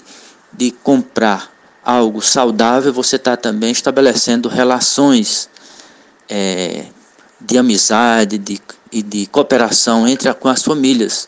de 0.53 0.71
comprar 0.71 1.51
algo 1.83 2.21
saudável, 2.21 2.93
você 2.93 3.17
está 3.17 3.35
também 3.35 3.71
estabelecendo 3.71 4.47
relações 4.47 5.49
é, 6.29 6.85
de 7.41 7.57
amizade 7.57 8.37
de, 8.37 8.61
e 8.89 9.03
de 9.03 9.25
cooperação 9.25 10.07
entre 10.07 10.33
com 10.35 10.47
as 10.47 10.63
famílias. 10.63 11.27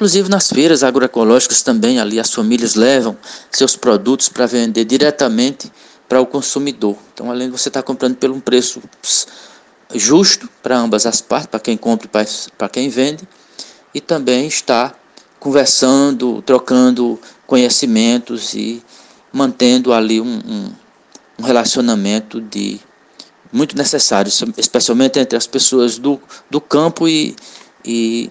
Inclusive 0.00 0.30
nas 0.30 0.48
feiras 0.48 0.82
agroecológicas 0.82 1.60
também 1.60 2.00
ali 2.00 2.18
as 2.18 2.32
famílias 2.32 2.74
levam 2.74 3.14
seus 3.50 3.76
produtos 3.76 4.30
para 4.30 4.46
vender 4.46 4.86
diretamente 4.86 5.70
para 6.08 6.18
o 6.18 6.24
consumidor. 6.24 6.96
Então 7.12 7.30
além 7.30 7.50
de 7.50 7.58
você 7.58 7.68
estar 7.68 7.82
tá 7.82 7.86
comprando 7.86 8.16
pelo 8.16 8.34
um 8.34 8.40
preço 8.40 8.80
justo 9.94 10.48
para 10.62 10.78
ambas 10.78 11.04
as 11.04 11.20
partes, 11.20 11.48
para 11.48 11.60
quem 11.60 11.76
compra 11.76 12.06
e 12.06 12.50
para 12.56 12.68
quem 12.70 12.88
vende, 12.88 13.28
e 13.92 14.00
também 14.00 14.46
está 14.46 14.94
conversando, 15.38 16.40
trocando 16.40 17.20
conhecimentos 17.46 18.54
e 18.54 18.82
mantendo 19.30 19.92
ali 19.92 20.18
um, 20.18 20.40
um, 20.46 20.72
um 21.40 21.42
relacionamento 21.42 22.40
de 22.40 22.80
muito 23.52 23.76
necessário, 23.76 24.32
especialmente 24.56 25.18
entre 25.18 25.36
as 25.36 25.46
pessoas 25.46 25.98
do, 25.98 26.18
do 26.48 26.58
campo 26.58 27.06
e, 27.06 27.36
e 27.84 28.30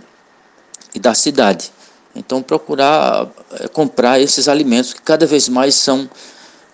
e 0.94 1.00
da 1.00 1.14
cidade. 1.14 1.72
Então 2.16 2.42
procurar 2.42 3.28
é, 3.60 3.68
comprar 3.68 4.20
esses 4.20 4.48
alimentos 4.48 4.94
que 4.94 5.02
cada 5.02 5.26
vez 5.26 5.48
mais 5.48 5.76
são, 5.76 6.10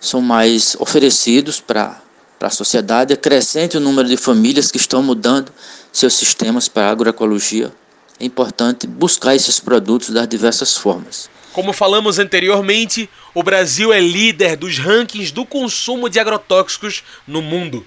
são 0.00 0.20
mais 0.20 0.76
oferecidos 0.78 1.60
para 1.60 2.00
a 2.40 2.50
sociedade, 2.50 3.12
acrescente 3.12 3.76
o 3.76 3.80
número 3.80 4.08
de 4.08 4.16
famílias 4.16 4.70
que 4.70 4.78
estão 4.78 5.02
mudando 5.02 5.52
seus 5.92 6.14
sistemas 6.14 6.68
para 6.68 6.88
a 6.88 6.90
agroecologia. 6.90 7.72
É 8.18 8.24
importante 8.24 8.86
buscar 8.86 9.34
esses 9.34 9.60
produtos 9.60 10.10
das 10.10 10.26
diversas 10.26 10.76
formas. 10.76 11.28
Como 11.52 11.72
falamos 11.72 12.18
anteriormente, 12.18 13.08
o 13.34 13.42
Brasil 13.42 13.92
é 13.92 14.00
líder 14.00 14.56
dos 14.56 14.78
rankings 14.78 15.32
do 15.32 15.44
consumo 15.44 16.08
de 16.08 16.18
agrotóxicos 16.18 17.02
no 17.26 17.40
mundo. 17.40 17.86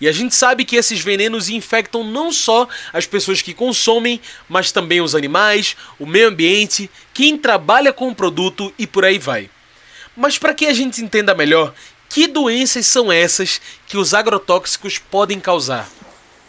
E 0.00 0.08
a 0.08 0.12
gente 0.12 0.34
sabe 0.34 0.64
que 0.64 0.76
esses 0.76 1.00
venenos 1.00 1.48
infectam 1.48 2.04
não 2.04 2.32
só 2.32 2.68
as 2.92 3.06
pessoas 3.06 3.42
que 3.42 3.52
consomem, 3.52 4.20
mas 4.48 4.70
também 4.70 5.00
os 5.00 5.14
animais, 5.14 5.76
o 5.98 6.06
meio 6.06 6.28
ambiente, 6.28 6.88
quem 7.12 7.36
trabalha 7.36 7.92
com 7.92 8.08
o 8.08 8.14
produto 8.14 8.72
e 8.78 8.86
por 8.86 9.04
aí 9.04 9.18
vai. 9.18 9.50
Mas 10.16 10.38
para 10.38 10.54
que 10.54 10.66
a 10.66 10.72
gente 10.72 11.02
entenda 11.02 11.34
melhor, 11.34 11.74
que 12.08 12.26
doenças 12.28 12.86
são 12.86 13.10
essas 13.10 13.60
que 13.86 13.96
os 13.96 14.14
agrotóxicos 14.14 14.98
podem 14.98 15.40
causar? 15.40 15.88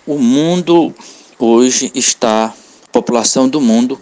O 0.06 0.20
mundo 0.20 0.94
hoje 1.40 1.92
está, 1.96 2.46
a 2.46 2.92
população 2.92 3.50
do 3.50 3.60
mundo 3.60 4.02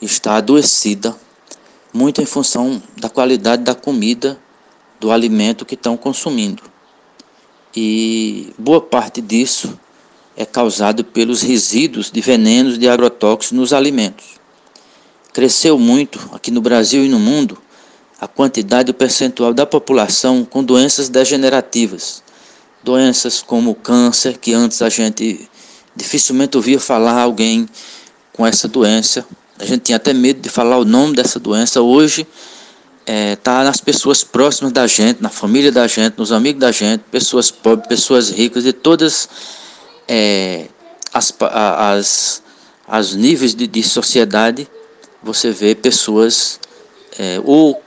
está 0.00 0.36
adoecida, 0.36 1.16
muito 1.92 2.22
em 2.22 2.26
função 2.26 2.80
da 2.96 3.08
qualidade 3.08 3.62
da 3.62 3.74
comida, 3.74 4.38
do 5.00 5.10
alimento 5.10 5.64
que 5.64 5.74
estão 5.74 5.96
consumindo 5.96 6.73
e 7.76 8.52
boa 8.58 8.80
parte 8.80 9.20
disso 9.20 9.78
é 10.36 10.44
causado 10.44 11.04
pelos 11.04 11.42
resíduos 11.42 12.10
de 12.10 12.20
venenos 12.20 12.78
de 12.78 12.88
agrotóxicos 12.88 13.52
nos 13.52 13.72
alimentos. 13.72 14.26
Cresceu 15.32 15.78
muito 15.78 16.20
aqui 16.32 16.50
no 16.50 16.60
Brasil 16.60 17.04
e 17.04 17.08
no 17.08 17.18
mundo 17.18 17.58
a 18.20 18.28
quantidade 18.28 18.90
e 18.90 18.92
o 18.92 18.94
percentual 18.94 19.52
da 19.52 19.66
população 19.66 20.44
com 20.44 20.62
doenças 20.62 21.08
degenerativas, 21.08 22.22
doenças 22.82 23.42
como 23.42 23.74
câncer, 23.74 24.38
que 24.38 24.52
antes 24.52 24.80
a 24.80 24.88
gente 24.88 25.48
dificilmente 25.94 26.56
ouvia 26.56 26.78
falar 26.78 27.20
alguém 27.20 27.68
com 28.32 28.46
essa 28.46 28.68
doença. 28.68 29.26
A 29.58 29.64
gente 29.64 29.82
tinha 29.82 29.96
até 29.96 30.12
medo 30.12 30.40
de 30.40 30.48
falar 30.48 30.78
o 30.78 30.84
nome 30.84 31.14
dessa 31.14 31.38
doença. 31.38 31.80
Hoje 31.80 32.26
é, 33.06 33.36
tá 33.36 33.62
nas 33.64 33.80
pessoas 33.80 34.24
próximas 34.24 34.72
da 34.72 34.86
gente, 34.86 35.22
na 35.22 35.28
família 35.28 35.70
da 35.70 35.86
gente, 35.86 36.18
nos 36.18 36.32
amigos 36.32 36.60
da 36.60 36.72
gente, 36.72 37.02
pessoas 37.10 37.50
pobres, 37.50 37.86
pessoas 37.86 38.30
ricas, 38.30 38.64
de 38.64 38.72
todas 38.72 39.28
é, 40.08 40.66
as, 41.12 41.34
as, 41.40 42.42
as 42.86 43.14
níveis 43.14 43.54
de, 43.54 43.66
de 43.66 43.82
sociedade, 43.82 44.68
você 45.22 45.50
vê 45.50 45.74
pessoas 45.74 46.58
é, 47.18 47.40
ou 47.44 47.82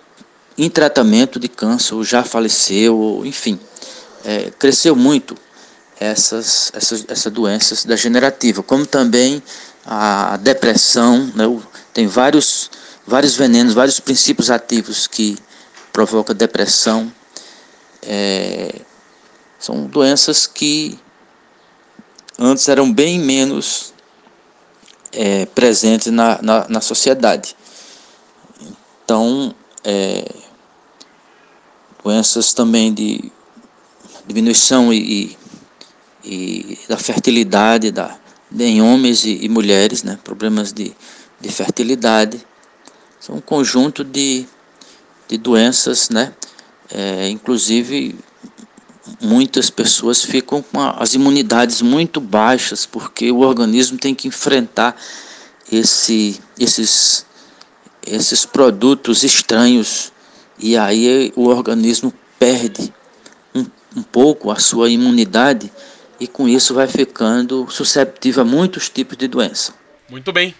em 0.57 0.69
tratamento 0.69 1.39
de 1.39 1.47
câncer, 1.47 1.93
ou 1.93 2.03
já 2.03 2.23
faleceu, 2.23 2.97
ou, 2.97 3.25
enfim, 3.25 3.59
é, 4.25 4.51
cresceu 4.57 4.95
muito 4.95 5.35
essas, 5.99 6.71
essas, 6.73 7.05
essas 7.07 7.31
doenças 7.31 7.85
degenerativas, 7.85 8.65
como 8.65 8.85
também 8.85 9.41
a 9.85 10.37
depressão, 10.37 11.31
né, 11.35 11.45
tem 11.93 12.07
vários 12.07 12.69
vários 13.07 13.35
venenos, 13.35 13.73
vários 13.73 13.99
princípios 14.01 14.51
ativos 14.51 15.07
que 15.07 15.37
provocam 15.93 16.35
depressão. 16.35 17.11
É, 18.03 18.81
são 19.57 19.85
doenças 19.85 20.45
que 20.45 20.99
antes 22.37 22.67
eram 22.67 22.91
bem 22.91 23.17
menos 23.17 23.93
é, 25.11 25.45
presentes 25.47 26.11
na, 26.11 26.39
na, 26.41 26.67
na, 26.67 26.81
sociedade. 26.81 27.55
Então, 29.03 29.55
é, 29.83 30.29
doenças 32.03 32.53
também 32.53 32.93
de 32.93 33.31
diminuição 34.27 34.93
e, 34.93 35.35
e, 36.23 36.77
da 36.87 36.97
fertilidade 36.97 37.89
da, 37.89 38.17
em 38.51 38.81
homens 38.81 39.25
e, 39.25 39.45
e 39.45 39.49
mulheres, 39.49 40.03
né, 40.03 40.19
problemas 40.23 40.71
de, 40.73 40.93
de 41.39 41.49
fertilidade 41.49 42.45
são 43.27 43.35
um 43.35 43.41
conjunto 43.41 44.05
de, 44.05 44.45
de 45.27 45.37
doenças, 45.37 46.09
né? 46.09 46.33
É, 46.89 47.27
inclusive, 47.27 48.15
muitas 49.21 49.69
pessoas 49.69 50.23
ficam 50.23 50.61
com 50.61 50.79
as 50.79 51.13
imunidades 51.13 51.81
muito 51.81 52.21
baixas, 52.21 52.85
porque 52.85 53.29
o 53.29 53.39
organismo 53.39 53.97
tem 53.97 54.15
que 54.15 54.29
enfrentar 54.29 54.95
esse, 55.69 56.39
esses, 56.57 57.25
esses 58.05 58.45
produtos 58.45 59.23
estranhos, 59.23 60.13
e 60.57 60.77
aí 60.77 61.33
o 61.35 61.47
organismo 61.47 62.13
perde 62.39 62.93
um, 63.53 63.65
um 63.97 64.03
pouco 64.03 64.49
a 64.49 64.55
sua 64.55 64.89
imunidade 64.89 65.69
e 66.17 66.27
com 66.27 66.47
isso 66.47 66.73
vai 66.73 66.87
ficando 66.87 67.67
susceptível 67.69 68.43
a 68.43 68.45
muitos 68.45 68.89
tipos 68.89 69.17
de 69.17 69.27
doença. 69.27 69.73
Muito 70.09 70.31
bem. 70.31 70.55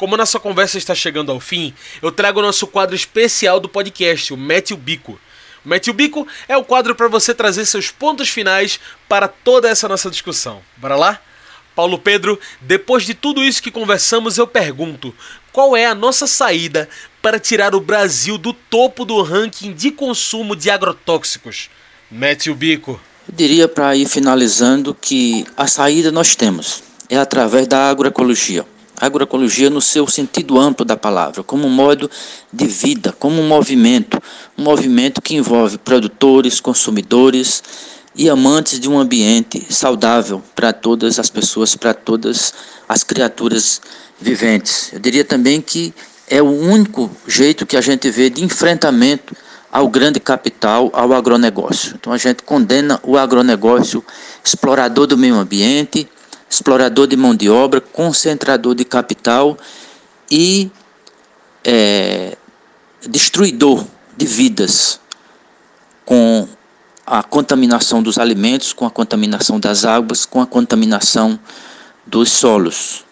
Como 0.00 0.16
nossa 0.16 0.40
conversa 0.40 0.78
está 0.78 0.94
chegando 0.94 1.30
ao 1.30 1.38
fim, 1.38 1.74
eu 2.00 2.10
trago 2.10 2.38
o 2.38 2.42
nosso 2.42 2.66
quadro 2.66 2.96
especial 2.96 3.60
do 3.60 3.68
podcast, 3.68 4.32
o 4.32 4.36
Mete 4.36 4.72
o 4.72 4.76
Bico. 4.78 5.20
O 5.62 5.68
Mete 5.68 5.90
o 5.90 5.92
Bico 5.92 6.26
é 6.48 6.56
o 6.56 6.64
quadro 6.64 6.94
para 6.94 7.06
você 7.06 7.34
trazer 7.34 7.66
seus 7.66 7.90
pontos 7.90 8.30
finais 8.30 8.80
para 9.06 9.28
toda 9.28 9.68
essa 9.68 9.86
nossa 9.86 10.08
discussão. 10.08 10.62
Bora 10.78 10.96
lá? 10.96 11.20
Paulo 11.76 11.98
Pedro, 11.98 12.40
depois 12.62 13.04
de 13.04 13.12
tudo 13.12 13.44
isso 13.44 13.62
que 13.62 13.70
conversamos, 13.70 14.38
eu 14.38 14.46
pergunto: 14.46 15.14
qual 15.52 15.76
é 15.76 15.84
a 15.84 15.94
nossa 15.94 16.26
saída 16.26 16.88
para 17.20 17.38
tirar 17.38 17.74
o 17.74 17.80
Brasil 17.80 18.38
do 18.38 18.54
topo 18.54 19.04
do 19.04 19.20
ranking 19.20 19.74
de 19.74 19.90
consumo 19.90 20.56
de 20.56 20.70
agrotóxicos? 20.70 21.68
Mete 22.10 22.50
o 22.50 22.54
bico. 22.54 22.98
Eu 23.28 23.34
diria 23.34 23.68
para 23.68 23.94
ir 23.94 24.08
finalizando 24.08 24.94
que 24.94 25.44
a 25.54 25.66
saída 25.66 26.10
nós 26.10 26.34
temos 26.34 26.82
é 27.10 27.18
através 27.18 27.66
da 27.66 27.90
agroecologia. 27.90 28.64
Agroecologia 29.00 29.70
no 29.70 29.80
seu 29.80 30.06
sentido 30.06 30.58
amplo 30.58 30.84
da 30.84 30.96
palavra, 30.96 31.42
como 31.42 31.66
um 31.66 31.70
modo 31.70 32.10
de 32.52 32.66
vida, 32.66 33.14
como 33.18 33.40
um 33.40 33.48
movimento, 33.48 34.20
um 34.58 34.62
movimento 34.62 35.22
que 35.22 35.34
envolve 35.34 35.78
produtores, 35.78 36.60
consumidores 36.60 37.62
e 38.14 38.28
amantes 38.28 38.78
de 38.78 38.88
um 38.88 38.98
ambiente 38.98 39.66
saudável 39.72 40.42
para 40.54 40.72
todas 40.72 41.18
as 41.18 41.30
pessoas, 41.30 41.74
para 41.74 41.94
todas 41.94 42.52
as 42.88 43.02
criaturas 43.02 43.80
viventes. 44.20 44.92
Eu 44.92 44.98
diria 44.98 45.24
também 45.24 45.60
que 45.60 45.94
é 46.28 46.42
o 46.42 46.50
único 46.50 47.10
jeito 47.26 47.64
que 47.64 47.76
a 47.76 47.80
gente 47.80 48.10
vê 48.10 48.28
de 48.28 48.44
enfrentamento 48.44 49.34
ao 49.72 49.88
grande 49.88 50.18
capital, 50.18 50.90
ao 50.92 51.12
agronegócio. 51.12 51.94
Então 51.98 52.12
a 52.12 52.18
gente 52.18 52.42
condena 52.42 53.00
o 53.02 53.16
agronegócio 53.16 54.04
explorador 54.44 55.06
do 55.06 55.16
meio 55.16 55.36
ambiente, 55.36 56.08
explorador 56.50 57.06
de 57.06 57.16
mão 57.16 57.34
de 57.34 57.48
obra, 57.48 57.80
concentrador 57.80 58.74
de 58.74 58.84
capital 58.84 59.56
e 60.28 60.68
é, 61.64 62.36
destruidor 63.08 63.86
de 64.16 64.26
vidas, 64.26 65.00
com 66.04 66.48
a 67.06 67.22
contaminação 67.22 68.02
dos 68.02 68.18
alimentos, 68.18 68.72
com 68.72 68.84
a 68.84 68.90
contaminação 68.90 69.60
das 69.60 69.84
águas, 69.84 70.26
com 70.26 70.40
a 70.40 70.46
contaminação 70.46 71.38
dos 72.04 72.32
solos. 72.32 73.04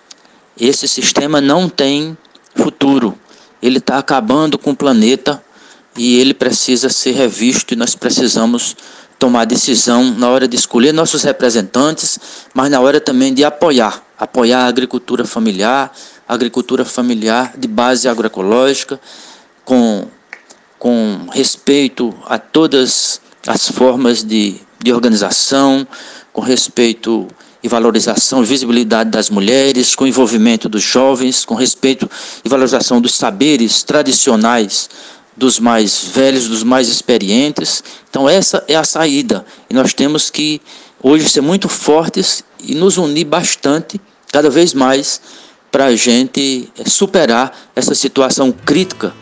Esse 0.59 0.89
sistema 0.89 1.41
não 1.41 1.69
tem 1.69 2.19
futuro. 2.57 3.17
Ele 3.63 3.79
está 3.79 3.99
acabando 3.99 4.59
com 4.59 4.73
o 4.73 4.77
planeta 4.77 5.43
e 5.97 6.19
ele 6.19 6.35
precisa 6.35 6.89
ser 6.89 7.13
revisto 7.13 7.75
e 7.75 7.77
nós 7.77 7.95
precisamos 7.95 8.77
tomar 9.19 9.45
decisão 9.45 10.15
na 10.17 10.29
hora 10.29 10.47
de 10.47 10.57
escolher 10.57 10.93
nossos 10.93 11.23
representantes, 11.25 12.19
mas 12.55 12.71
na 12.71 12.81
hora 12.81 13.01
também 13.01 13.35
de 13.35 13.45
apoiar, 13.45 14.03
apoiar 14.19 14.61
a 14.61 14.67
agricultura 14.69 15.25
familiar, 15.25 15.93
a 16.29 16.35
agricultura 16.35 16.85
familiar 16.85 17.55
de 17.59 17.67
base 17.67 18.09
agroecológica, 18.09 19.01
com, 19.65 20.07
com 20.79 21.27
respeito 21.33 22.15
a 22.27 22.39
todas 22.39 23.21
as 23.47 23.69
formas 23.69 24.23
de, 24.23 24.61
de 24.83 24.93
organização, 24.93 25.87
com 26.33 26.41
respeito 26.41 27.27
e 27.63 27.69
valorização 27.69 28.43
e 28.43 28.47
visibilidade 28.47 29.11
das 29.11 29.31
mulheres, 29.31 29.97
com 29.97 30.07
envolvimento 30.07 30.69
dos 30.69 30.83
jovens, 30.83 31.45
com 31.45 31.57
respeito 31.57 32.09
e 32.45 32.49
valorização 32.49 33.01
dos 33.01 33.15
saberes 33.15 33.83
tradicionais 33.83 34.89
dos 35.39 35.59
mais 35.61 36.11
velhos, 36.13 36.49
dos 36.49 36.63
mais 36.63 36.89
experientes. 36.89 37.83
Então 38.11 38.29
essa 38.29 38.65
é 38.67 38.75
a 38.75 38.85
saída. 38.85 39.45
E 39.71 39.75
nós 39.75 39.95
temos 39.95 40.31
que 40.31 40.61
hoje 41.03 41.29
ser 41.29 41.41
muito 41.41 41.69
fortes 41.69 42.45
e 42.63 42.75
nos 42.75 42.97
unir 42.99 43.25
bastante, 43.25 44.01
cada 44.33 44.51
vez 44.51 44.75
mais, 44.75 45.21
para 45.71 45.87
a 45.87 45.97
gente 45.97 46.71
eh, 46.79 46.89
superar 46.89 47.57
essa 47.77 47.95
situação 47.95 48.51
crítica 48.53 49.15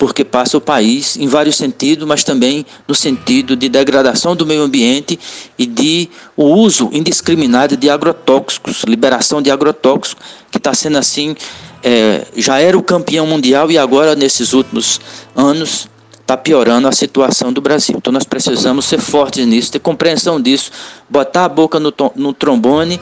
porque 0.00 0.24
passa 0.24 0.56
o 0.56 0.62
país 0.62 1.18
em 1.18 1.28
vários 1.28 1.56
sentidos, 1.56 2.08
mas 2.08 2.24
também 2.24 2.64
no 2.88 2.94
sentido 2.94 3.54
de 3.54 3.68
degradação 3.68 4.34
do 4.34 4.46
meio 4.46 4.62
ambiente 4.62 5.20
e 5.58 5.66
de 5.66 6.08
o 6.34 6.44
uso 6.44 6.88
indiscriminado 6.90 7.76
de 7.76 7.90
agrotóxicos, 7.90 8.82
liberação 8.88 9.42
de 9.42 9.50
agrotóxicos, 9.50 10.16
que 10.50 10.56
está 10.56 10.72
sendo 10.72 10.96
assim 10.96 11.36
é, 11.82 12.26
já 12.36 12.58
era 12.58 12.76
o 12.76 12.82
campeão 12.82 13.26
mundial 13.26 13.70
e 13.70 13.78
agora, 13.78 14.14
nesses 14.14 14.52
últimos 14.52 15.00
anos, 15.34 15.88
está 16.20 16.36
piorando 16.36 16.86
a 16.86 16.92
situação 16.92 17.52
do 17.52 17.60
Brasil. 17.60 17.96
Então 17.96 18.12
nós 18.12 18.24
precisamos 18.24 18.84
ser 18.84 19.00
fortes 19.00 19.44
nisso, 19.46 19.72
ter 19.72 19.80
compreensão 19.80 20.40
disso, 20.40 20.70
botar 21.08 21.44
a 21.44 21.48
boca 21.48 21.80
no, 21.80 21.92
no 22.14 22.32
trombone 22.32 23.00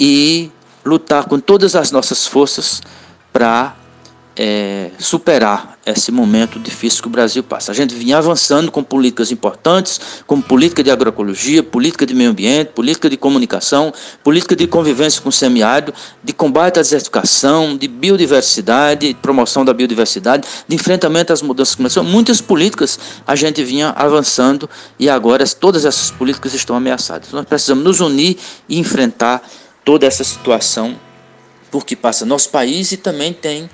e 0.00 0.50
lutar 0.84 1.24
com 1.24 1.38
todas 1.38 1.76
as 1.76 1.90
nossas 1.90 2.26
forças 2.26 2.82
para 3.32 3.76
é, 4.36 4.90
superar 4.98 5.75
esse 5.86 6.10
momento 6.10 6.58
difícil 6.58 7.00
que 7.00 7.06
o 7.06 7.10
Brasil 7.10 7.42
passa. 7.44 7.70
A 7.70 7.74
gente 7.74 7.94
vinha 7.94 8.18
avançando 8.18 8.72
com 8.72 8.82
políticas 8.82 9.30
importantes, 9.30 10.00
como 10.26 10.42
política 10.42 10.82
de 10.82 10.90
agroecologia, 10.90 11.62
política 11.62 12.04
de 12.04 12.12
meio 12.12 12.30
ambiente, 12.30 12.72
política 12.72 13.08
de 13.08 13.16
comunicação, 13.16 13.92
política 14.24 14.56
de 14.56 14.66
convivência 14.66 15.22
com 15.22 15.28
o 15.28 15.32
semiárido, 15.32 15.94
de 16.24 16.32
combate 16.32 16.80
à 16.80 16.82
desertificação, 16.82 17.76
de 17.76 17.86
biodiversidade, 17.86 19.08
de 19.08 19.14
promoção 19.14 19.64
da 19.64 19.72
biodiversidade, 19.72 20.46
de 20.66 20.74
enfrentamento 20.74 21.32
às 21.32 21.40
mudanças 21.40 21.76
climáticas. 21.76 22.04
Muitas 22.04 22.40
políticas 22.40 22.98
a 23.24 23.36
gente 23.36 23.62
vinha 23.62 23.90
avançando 23.90 24.68
e 24.98 25.08
agora 25.08 25.46
todas 25.46 25.84
essas 25.84 26.10
políticas 26.10 26.52
estão 26.52 26.74
ameaçadas. 26.74 27.30
Nós 27.30 27.46
precisamos 27.46 27.84
nos 27.84 28.00
unir 28.00 28.36
e 28.68 28.78
enfrentar 28.78 29.40
toda 29.84 30.04
essa 30.04 30.24
situação 30.24 30.96
por 31.70 31.84
que 31.84 31.94
passa 31.94 32.24
nosso 32.24 32.48
país 32.48 32.90
e 32.92 32.96
também 32.96 33.32
tem 33.32 33.68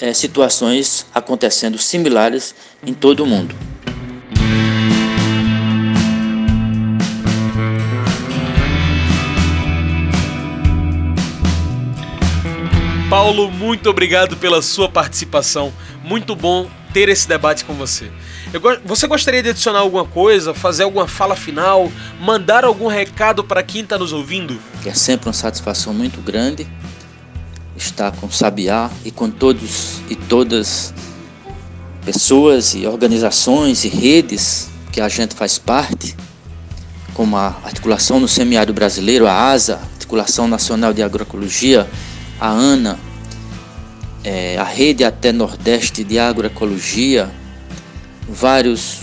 é, 0.00 0.12
situações 0.12 1.06
acontecendo 1.14 1.78
similares 1.78 2.54
em 2.86 2.92
todo 2.92 3.24
o 3.24 3.26
mundo. 3.26 3.54
Paulo, 13.08 13.50
muito 13.50 13.88
obrigado 13.88 14.36
pela 14.36 14.60
sua 14.60 14.88
participação. 14.88 15.72
Muito 16.02 16.34
bom 16.34 16.68
ter 16.92 17.08
esse 17.08 17.28
debate 17.28 17.64
com 17.64 17.72
você. 17.72 18.10
Eu, 18.52 18.60
você 18.84 19.06
gostaria 19.06 19.42
de 19.42 19.50
adicionar 19.50 19.78
alguma 19.78 20.04
coisa, 20.04 20.52
fazer 20.52 20.82
alguma 20.82 21.06
fala 21.06 21.36
final, 21.36 21.90
mandar 22.20 22.64
algum 22.64 22.88
recado 22.88 23.44
para 23.44 23.62
quem 23.62 23.82
está 23.82 23.96
nos 23.96 24.12
ouvindo? 24.12 24.58
É 24.84 24.92
sempre 24.92 25.28
uma 25.28 25.32
satisfação 25.32 25.94
muito 25.94 26.20
grande 26.20 26.66
está 27.76 28.10
com 28.10 28.30
Sabiá 28.30 28.90
e 29.04 29.10
com 29.10 29.30
todos 29.30 30.00
e 30.08 30.16
todas 30.16 30.94
pessoas 32.04 32.74
e 32.74 32.86
organizações 32.86 33.84
e 33.84 33.88
redes 33.88 34.68
que 34.92 35.00
a 35.00 35.08
gente 35.08 35.34
faz 35.34 35.58
parte, 35.58 36.16
como 37.12 37.36
a 37.36 37.48
Articulação 37.64 38.20
no 38.20 38.28
Semiárido 38.28 38.72
Brasileiro, 38.72 39.26
a 39.26 39.50
ASA, 39.50 39.80
Articulação 39.94 40.46
Nacional 40.46 40.92
de 40.92 41.02
Agroecologia, 41.02 41.88
a 42.40 42.48
ANA, 42.48 42.98
é, 44.22 44.56
a 44.56 44.64
Rede 44.64 45.04
Até 45.04 45.32
Nordeste 45.32 46.04
de 46.04 46.18
Agroecologia, 46.18 47.30
vários 48.28 48.98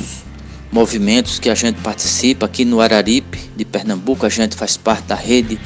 movimentos 0.71 1.39
que 1.39 1.49
a 1.49 1.55
gente 1.55 1.79
participa 1.81 2.45
aqui 2.45 2.65
no 2.65 2.81
Araripe 2.81 3.39
de 3.55 3.63
Pernambuco, 3.63 4.25
a 4.25 4.29
gente 4.29 4.55
faz 4.55 4.75
parte 4.75 5.05
da 5.05 5.15
rede 5.15 5.59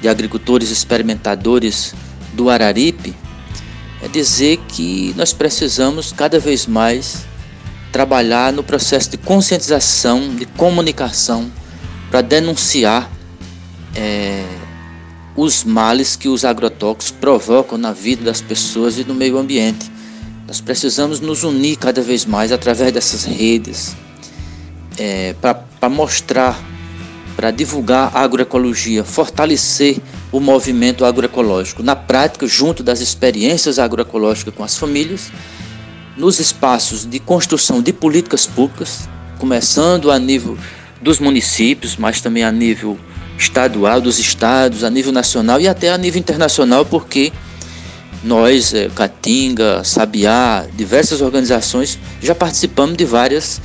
de 0.00 0.08
agricultores 0.08 0.70
experimentadores 0.70 1.94
do 2.32 2.50
Araripe 2.50 3.14
é 4.02 4.08
dizer 4.08 4.58
que 4.68 5.14
nós 5.16 5.32
precisamos 5.32 6.12
cada 6.12 6.38
vez 6.38 6.66
mais 6.66 7.24
trabalhar 7.92 8.52
no 8.52 8.62
processo 8.62 9.10
de 9.10 9.16
conscientização, 9.16 10.34
de 10.34 10.46
comunicação, 10.46 11.50
para 12.10 12.20
denunciar 12.20 13.10
é, 13.94 14.44
os 15.36 15.62
males 15.64 16.16
que 16.16 16.28
os 16.28 16.44
agrotóxicos 16.44 17.10
provocam 17.10 17.78
na 17.78 17.92
vida 17.92 18.24
das 18.24 18.40
pessoas 18.40 18.98
e 18.98 19.04
no 19.04 19.14
meio 19.14 19.38
ambiente. 19.38 19.90
Nós 20.46 20.60
precisamos 20.60 21.20
nos 21.20 21.44
unir 21.44 21.76
cada 21.76 22.02
vez 22.02 22.24
mais 22.24 22.50
através 22.50 22.92
dessas 22.92 23.24
redes 23.24 23.94
é, 24.98 25.34
para 25.40 25.88
mostrar, 25.88 26.58
para 27.36 27.50
divulgar 27.50 28.10
a 28.14 28.20
agroecologia, 28.20 29.04
fortalecer 29.04 29.98
o 30.32 30.40
movimento 30.40 31.04
agroecológico 31.04 31.82
na 31.82 31.94
prática, 31.94 32.46
junto 32.46 32.82
das 32.82 33.00
experiências 33.00 33.78
agroecológicas 33.78 34.54
com 34.54 34.64
as 34.64 34.76
famílias, 34.76 35.30
nos 36.16 36.40
espaços 36.40 37.08
de 37.08 37.18
construção 37.20 37.82
de 37.82 37.92
políticas 37.92 38.46
públicas, 38.46 39.08
começando 39.38 40.10
a 40.10 40.18
nível 40.18 40.58
dos 41.00 41.18
municípios, 41.18 41.96
mas 41.96 42.20
também 42.20 42.42
a 42.42 42.50
nível 42.50 42.98
estadual, 43.38 44.00
dos 44.00 44.18
estados, 44.18 44.84
a 44.84 44.90
nível 44.90 45.12
nacional 45.12 45.60
e 45.60 45.68
até 45.68 45.90
a 45.90 45.98
nível 45.98 46.18
internacional, 46.18 46.84
porque 46.84 47.32
nós, 48.24 48.72
é, 48.72 48.88
Catinga, 48.88 49.82
Sabiá, 49.84 50.66
diversas 50.74 51.20
organizações, 51.20 51.98
já 52.22 52.34
participamos 52.34 52.96
de 52.96 53.04
vários 53.04 53.60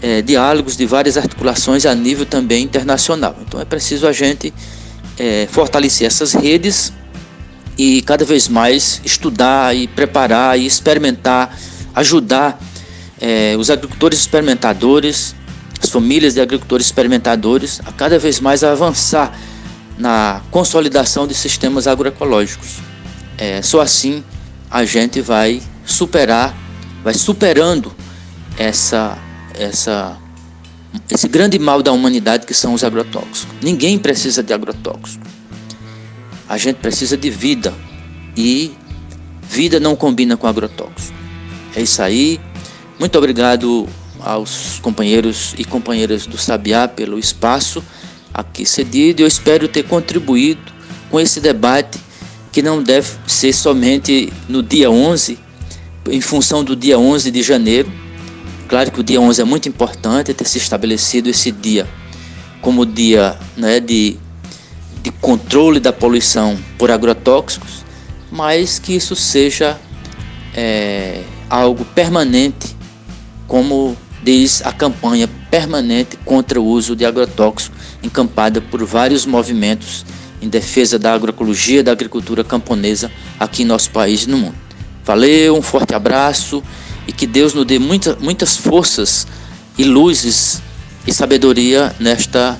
é, 0.00 0.22
diálogos, 0.22 0.76
de 0.76 0.86
várias 0.86 1.16
articulações 1.16 1.84
a 1.84 1.94
nível 1.94 2.24
também 2.24 2.64
internacional. 2.64 3.36
Então 3.46 3.60
é 3.60 3.64
preciso 3.64 4.06
a 4.08 4.12
gente 4.12 4.52
é, 5.18 5.46
fortalecer 5.50 6.06
essas 6.06 6.32
redes 6.32 6.92
e 7.76 8.02
cada 8.02 8.24
vez 8.24 8.48
mais 8.48 9.00
estudar 9.04 9.74
e 9.74 9.86
preparar 9.88 10.58
e 10.58 10.66
experimentar, 10.66 11.56
ajudar 11.94 12.60
é, 13.20 13.56
os 13.58 13.70
agricultores 13.70 14.18
experimentadores, 14.18 15.34
as 15.82 15.90
famílias 15.90 16.34
de 16.34 16.40
agricultores 16.40 16.86
experimentadores 16.86 17.80
a 17.84 17.92
cada 17.92 18.18
vez 18.18 18.40
mais 18.40 18.62
avançar 18.62 19.36
na 19.98 20.40
consolidação 20.50 21.26
de 21.26 21.34
sistemas 21.34 21.86
agroecológicos. 21.86 22.78
É, 23.38 23.62
só 23.62 23.80
assim 23.80 24.22
a 24.70 24.84
gente 24.84 25.20
vai 25.20 25.62
superar, 25.84 26.54
vai 27.02 27.14
superando 27.14 27.94
essa, 28.56 29.18
essa 29.54 30.16
esse 31.10 31.28
grande 31.28 31.58
mal 31.58 31.82
da 31.82 31.92
humanidade 31.92 32.46
que 32.46 32.54
são 32.54 32.74
os 32.74 32.84
agrotóxicos. 32.84 33.46
Ninguém 33.62 33.98
precisa 33.98 34.42
de 34.42 34.52
agrotóxico. 34.52 35.26
A 36.48 36.58
gente 36.58 36.76
precisa 36.76 37.16
de 37.16 37.30
vida 37.30 37.72
e 38.36 38.72
vida 39.42 39.80
não 39.80 39.96
combina 39.96 40.36
com 40.36 40.46
agrotóxico. 40.46 41.16
É 41.74 41.82
isso 41.82 42.02
aí. 42.02 42.40
Muito 42.98 43.16
obrigado 43.16 43.88
aos 44.20 44.78
companheiros 44.80 45.54
e 45.58 45.64
companheiras 45.64 46.26
do 46.26 46.38
Sabiá 46.38 46.86
pelo 46.86 47.18
espaço 47.18 47.82
aqui 48.32 48.64
cedido. 48.64 49.22
Eu 49.22 49.26
espero 49.26 49.68
ter 49.68 49.84
contribuído 49.84 50.72
com 51.10 51.20
esse 51.20 51.40
debate 51.40 51.98
que 52.50 52.62
não 52.62 52.82
deve 52.82 53.08
ser 53.26 53.52
somente 53.52 54.32
no 54.48 54.62
dia 54.62 54.90
11, 54.90 55.38
em 56.10 56.20
função 56.20 56.62
do 56.62 56.76
dia 56.76 56.98
11 56.98 57.30
de 57.30 57.42
janeiro. 57.42 57.90
Claro 58.72 58.90
que 58.90 59.00
o 59.00 59.02
dia 59.02 59.20
11 59.20 59.42
é 59.42 59.44
muito 59.44 59.68
importante 59.68 60.32
ter 60.32 60.46
se 60.46 60.56
estabelecido 60.56 61.28
esse 61.28 61.50
dia 61.50 61.86
como 62.62 62.86
dia 62.86 63.38
né, 63.54 63.78
de, 63.78 64.16
de 65.02 65.10
controle 65.10 65.78
da 65.78 65.92
poluição 65.92 66.58
por 66.78 66.90
agrotóxicos, 66.90 67.84
mas 68.30 68.78
que 68.78 68.94
isso 68.94 69.14
seja 69.14 69.78
é, 70.54 71.22
algo 71.50 71.84
permanente, 71.84 72.74
como 73.46 73.94
diz 74.22 74.62
a 74.64 74.72
campanha 74.72 75.28
permanente 75.50 76.16
contra 76.24 76.58
o 76.58 76.64
uso 76.64 76.96
de 76.96 77.04
agrotóxicos, 77.04 77.78
encampada 78.02 78.62
por 78.62 78.82
vários 78.86 79.26
movimentos 79.26 80.02
em 80.40 80.48
defesa 80.48 80.98
da 80.98 81.12
agroecologia 81.12 81.84
da 81.84 81.92
agricultura 81.92 82.42
camponesa 82.42 83.12
aqui 83.38 83.64
em 83.64 83.66
nosso 83.66 83.90
país 83.90 84.22
e 84.22 84.30
no 84.30 84.38
mundo. 84.38 84.56
Valeu, 85.04 85.58
um 85.58 85.60
forte 85.60 85.94
abraço 85.94 86.62
e 87.06 87.12
que 87.12 87.26
Deus 87.26 87.54
nos 87.54 87.64
dê 87.64 87.78
muita, 87.78 88.16
muitas 88.20 88.56
forças 88.56 89.26
e 89.76 89.84
luzes 89.84 90.62
e 91.06 91.12
sabedoria 91.12 91.94
nesta 91.98 92.58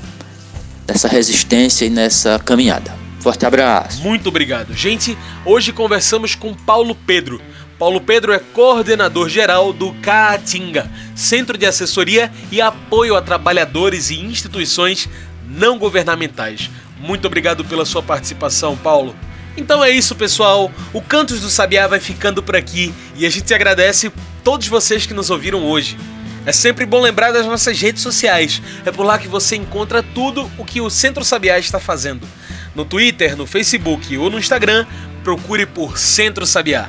nessa 0.87 1.09
resistência 1.09 1.85
e 1.85 1.91
nessa 1.91 2.39
caminhada. 2.39 2.93
Forte 3.21 3.47
abraço. 3.47 4.03
Muito 4.03 4.29
obrigado. 4.29 4.75
Gente, 4.75 5.17
hoje 5.45 5.73
conversamos 5.73 6.35
com 6.35 6.53
Paulo 6.53 6.95
Pedro. 7.07 7.41
Paulo 7.79 8.01
Pedro 8.01 8.33
é 8.33 8.39
coordenador 8.39 9.29
geral 9.29 9.73
do 9.73 9.93
Caatinga, 9.95 10.91
Centro 11.15 11.57
de 11.57 11.65
Assessoria 11.65 12.33
e 12.51 12.61
Apoio 12.61 13.17
a 13.17 13.23
Trabalhadores 13.23 14.11
e 14.11 14.21
Instituições 14.21 15.09
Não 15.49 15.79
Governamentais. 15.79 16.69
Muito 17.01 17.27
obrigado 17.27 17.65
pela 17.65 17.85
sua 17.85 18.03
participação, 18.03 18.77
Paulo. 18.77 19.15
Então 19.57 19.85
é 19.85 19.91
isso, 19.91 20.15
pessoal. 20.15 20.71
O 20.93 21.01
Cantos 21.01 21.41
do 21.41 21.51
Sabiá 21.51 21.87
vai 21.87 22.01
ficando 22.01 22.43
por 22.43 22.57
aqui 22.57 22.93
e 23.17 23.27
a 23.27 23.31
gente 23.31 23.53
agradece 23.53 24.11
todos 24.43 24.67
vocês 24.67 25.07
que 25.07 25.15
nos 25.15 25.31
ouviram 25.31 25.65
hoje. 25.65 25.97
É 26.45 26.53
sempre 26.53 26.85
bom 26.85 27.01
lembrar 27.01 27.33
das 27.33 27.47
nossas 27.47 27.81
redes 27.81 28.03
sociais. 28.03 28.61
É 28.85 28.91
por 28.91 29.05
lá 29.05 29.19
que 29.19 29.29
você 29.29 29.55
encontra 29.55 30.03
tudo 30.03 30.51
o 30.59 30.65
que 30.65 30.81
o 30.81 30.91
Centro 30.91 31.25
Sabiá 31.25 31.59
está 31.59 31.79
fazendo. 31.79 32.27
No 32.75 32.85
Twitter, 32.85 33.37
no 33.37 33.47
Facebook 33.47 34.17
ou 34.17 34.31
no 34.31 34.39
Instagram, 34.39 34.87
procure 35.23 35.67
por 35.67 35.99
Centro 35.99 36.47
Sabiá. 36.47 36.89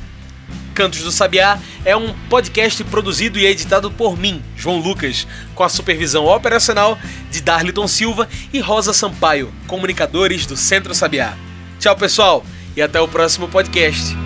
Cantos 0.76 1.00
do 1.02 1.10
Sabiá 1.10 1.58
é 1.86 1.96
um 1.96 2.12
podcast 2.28 2.84
produzido 2.84 3.38
e 3.38 3.46
editado 3.46 3.90
por 3.90 4.14
mim, 4.18 4.42
João 4.54 4.78
Lucas, 4.78 5.26
com 5.54 5.62
a 5.62 5.70
supervisão 5.70 6.26
operacional 6.26 6.98
de 7.30 7.40
Darliton 7.40 7.88
Silva 7.88 8.28
e 8.52 8.60
Rosa 8.60 8.92
Sampaio, 8.92 9.50
comunicadores 9.66 10.44
do 10.44 10.54
Centro 10.54 10.94
Sabiá. 10.94 11.34
Tchau, 11.80 11.96
pessoal, 11.96 12.44
e 12.76 12.82
até 12.82 13.00
o 13.00 13.08
próximo 13.08 13.48
podcast. 13.48 14.25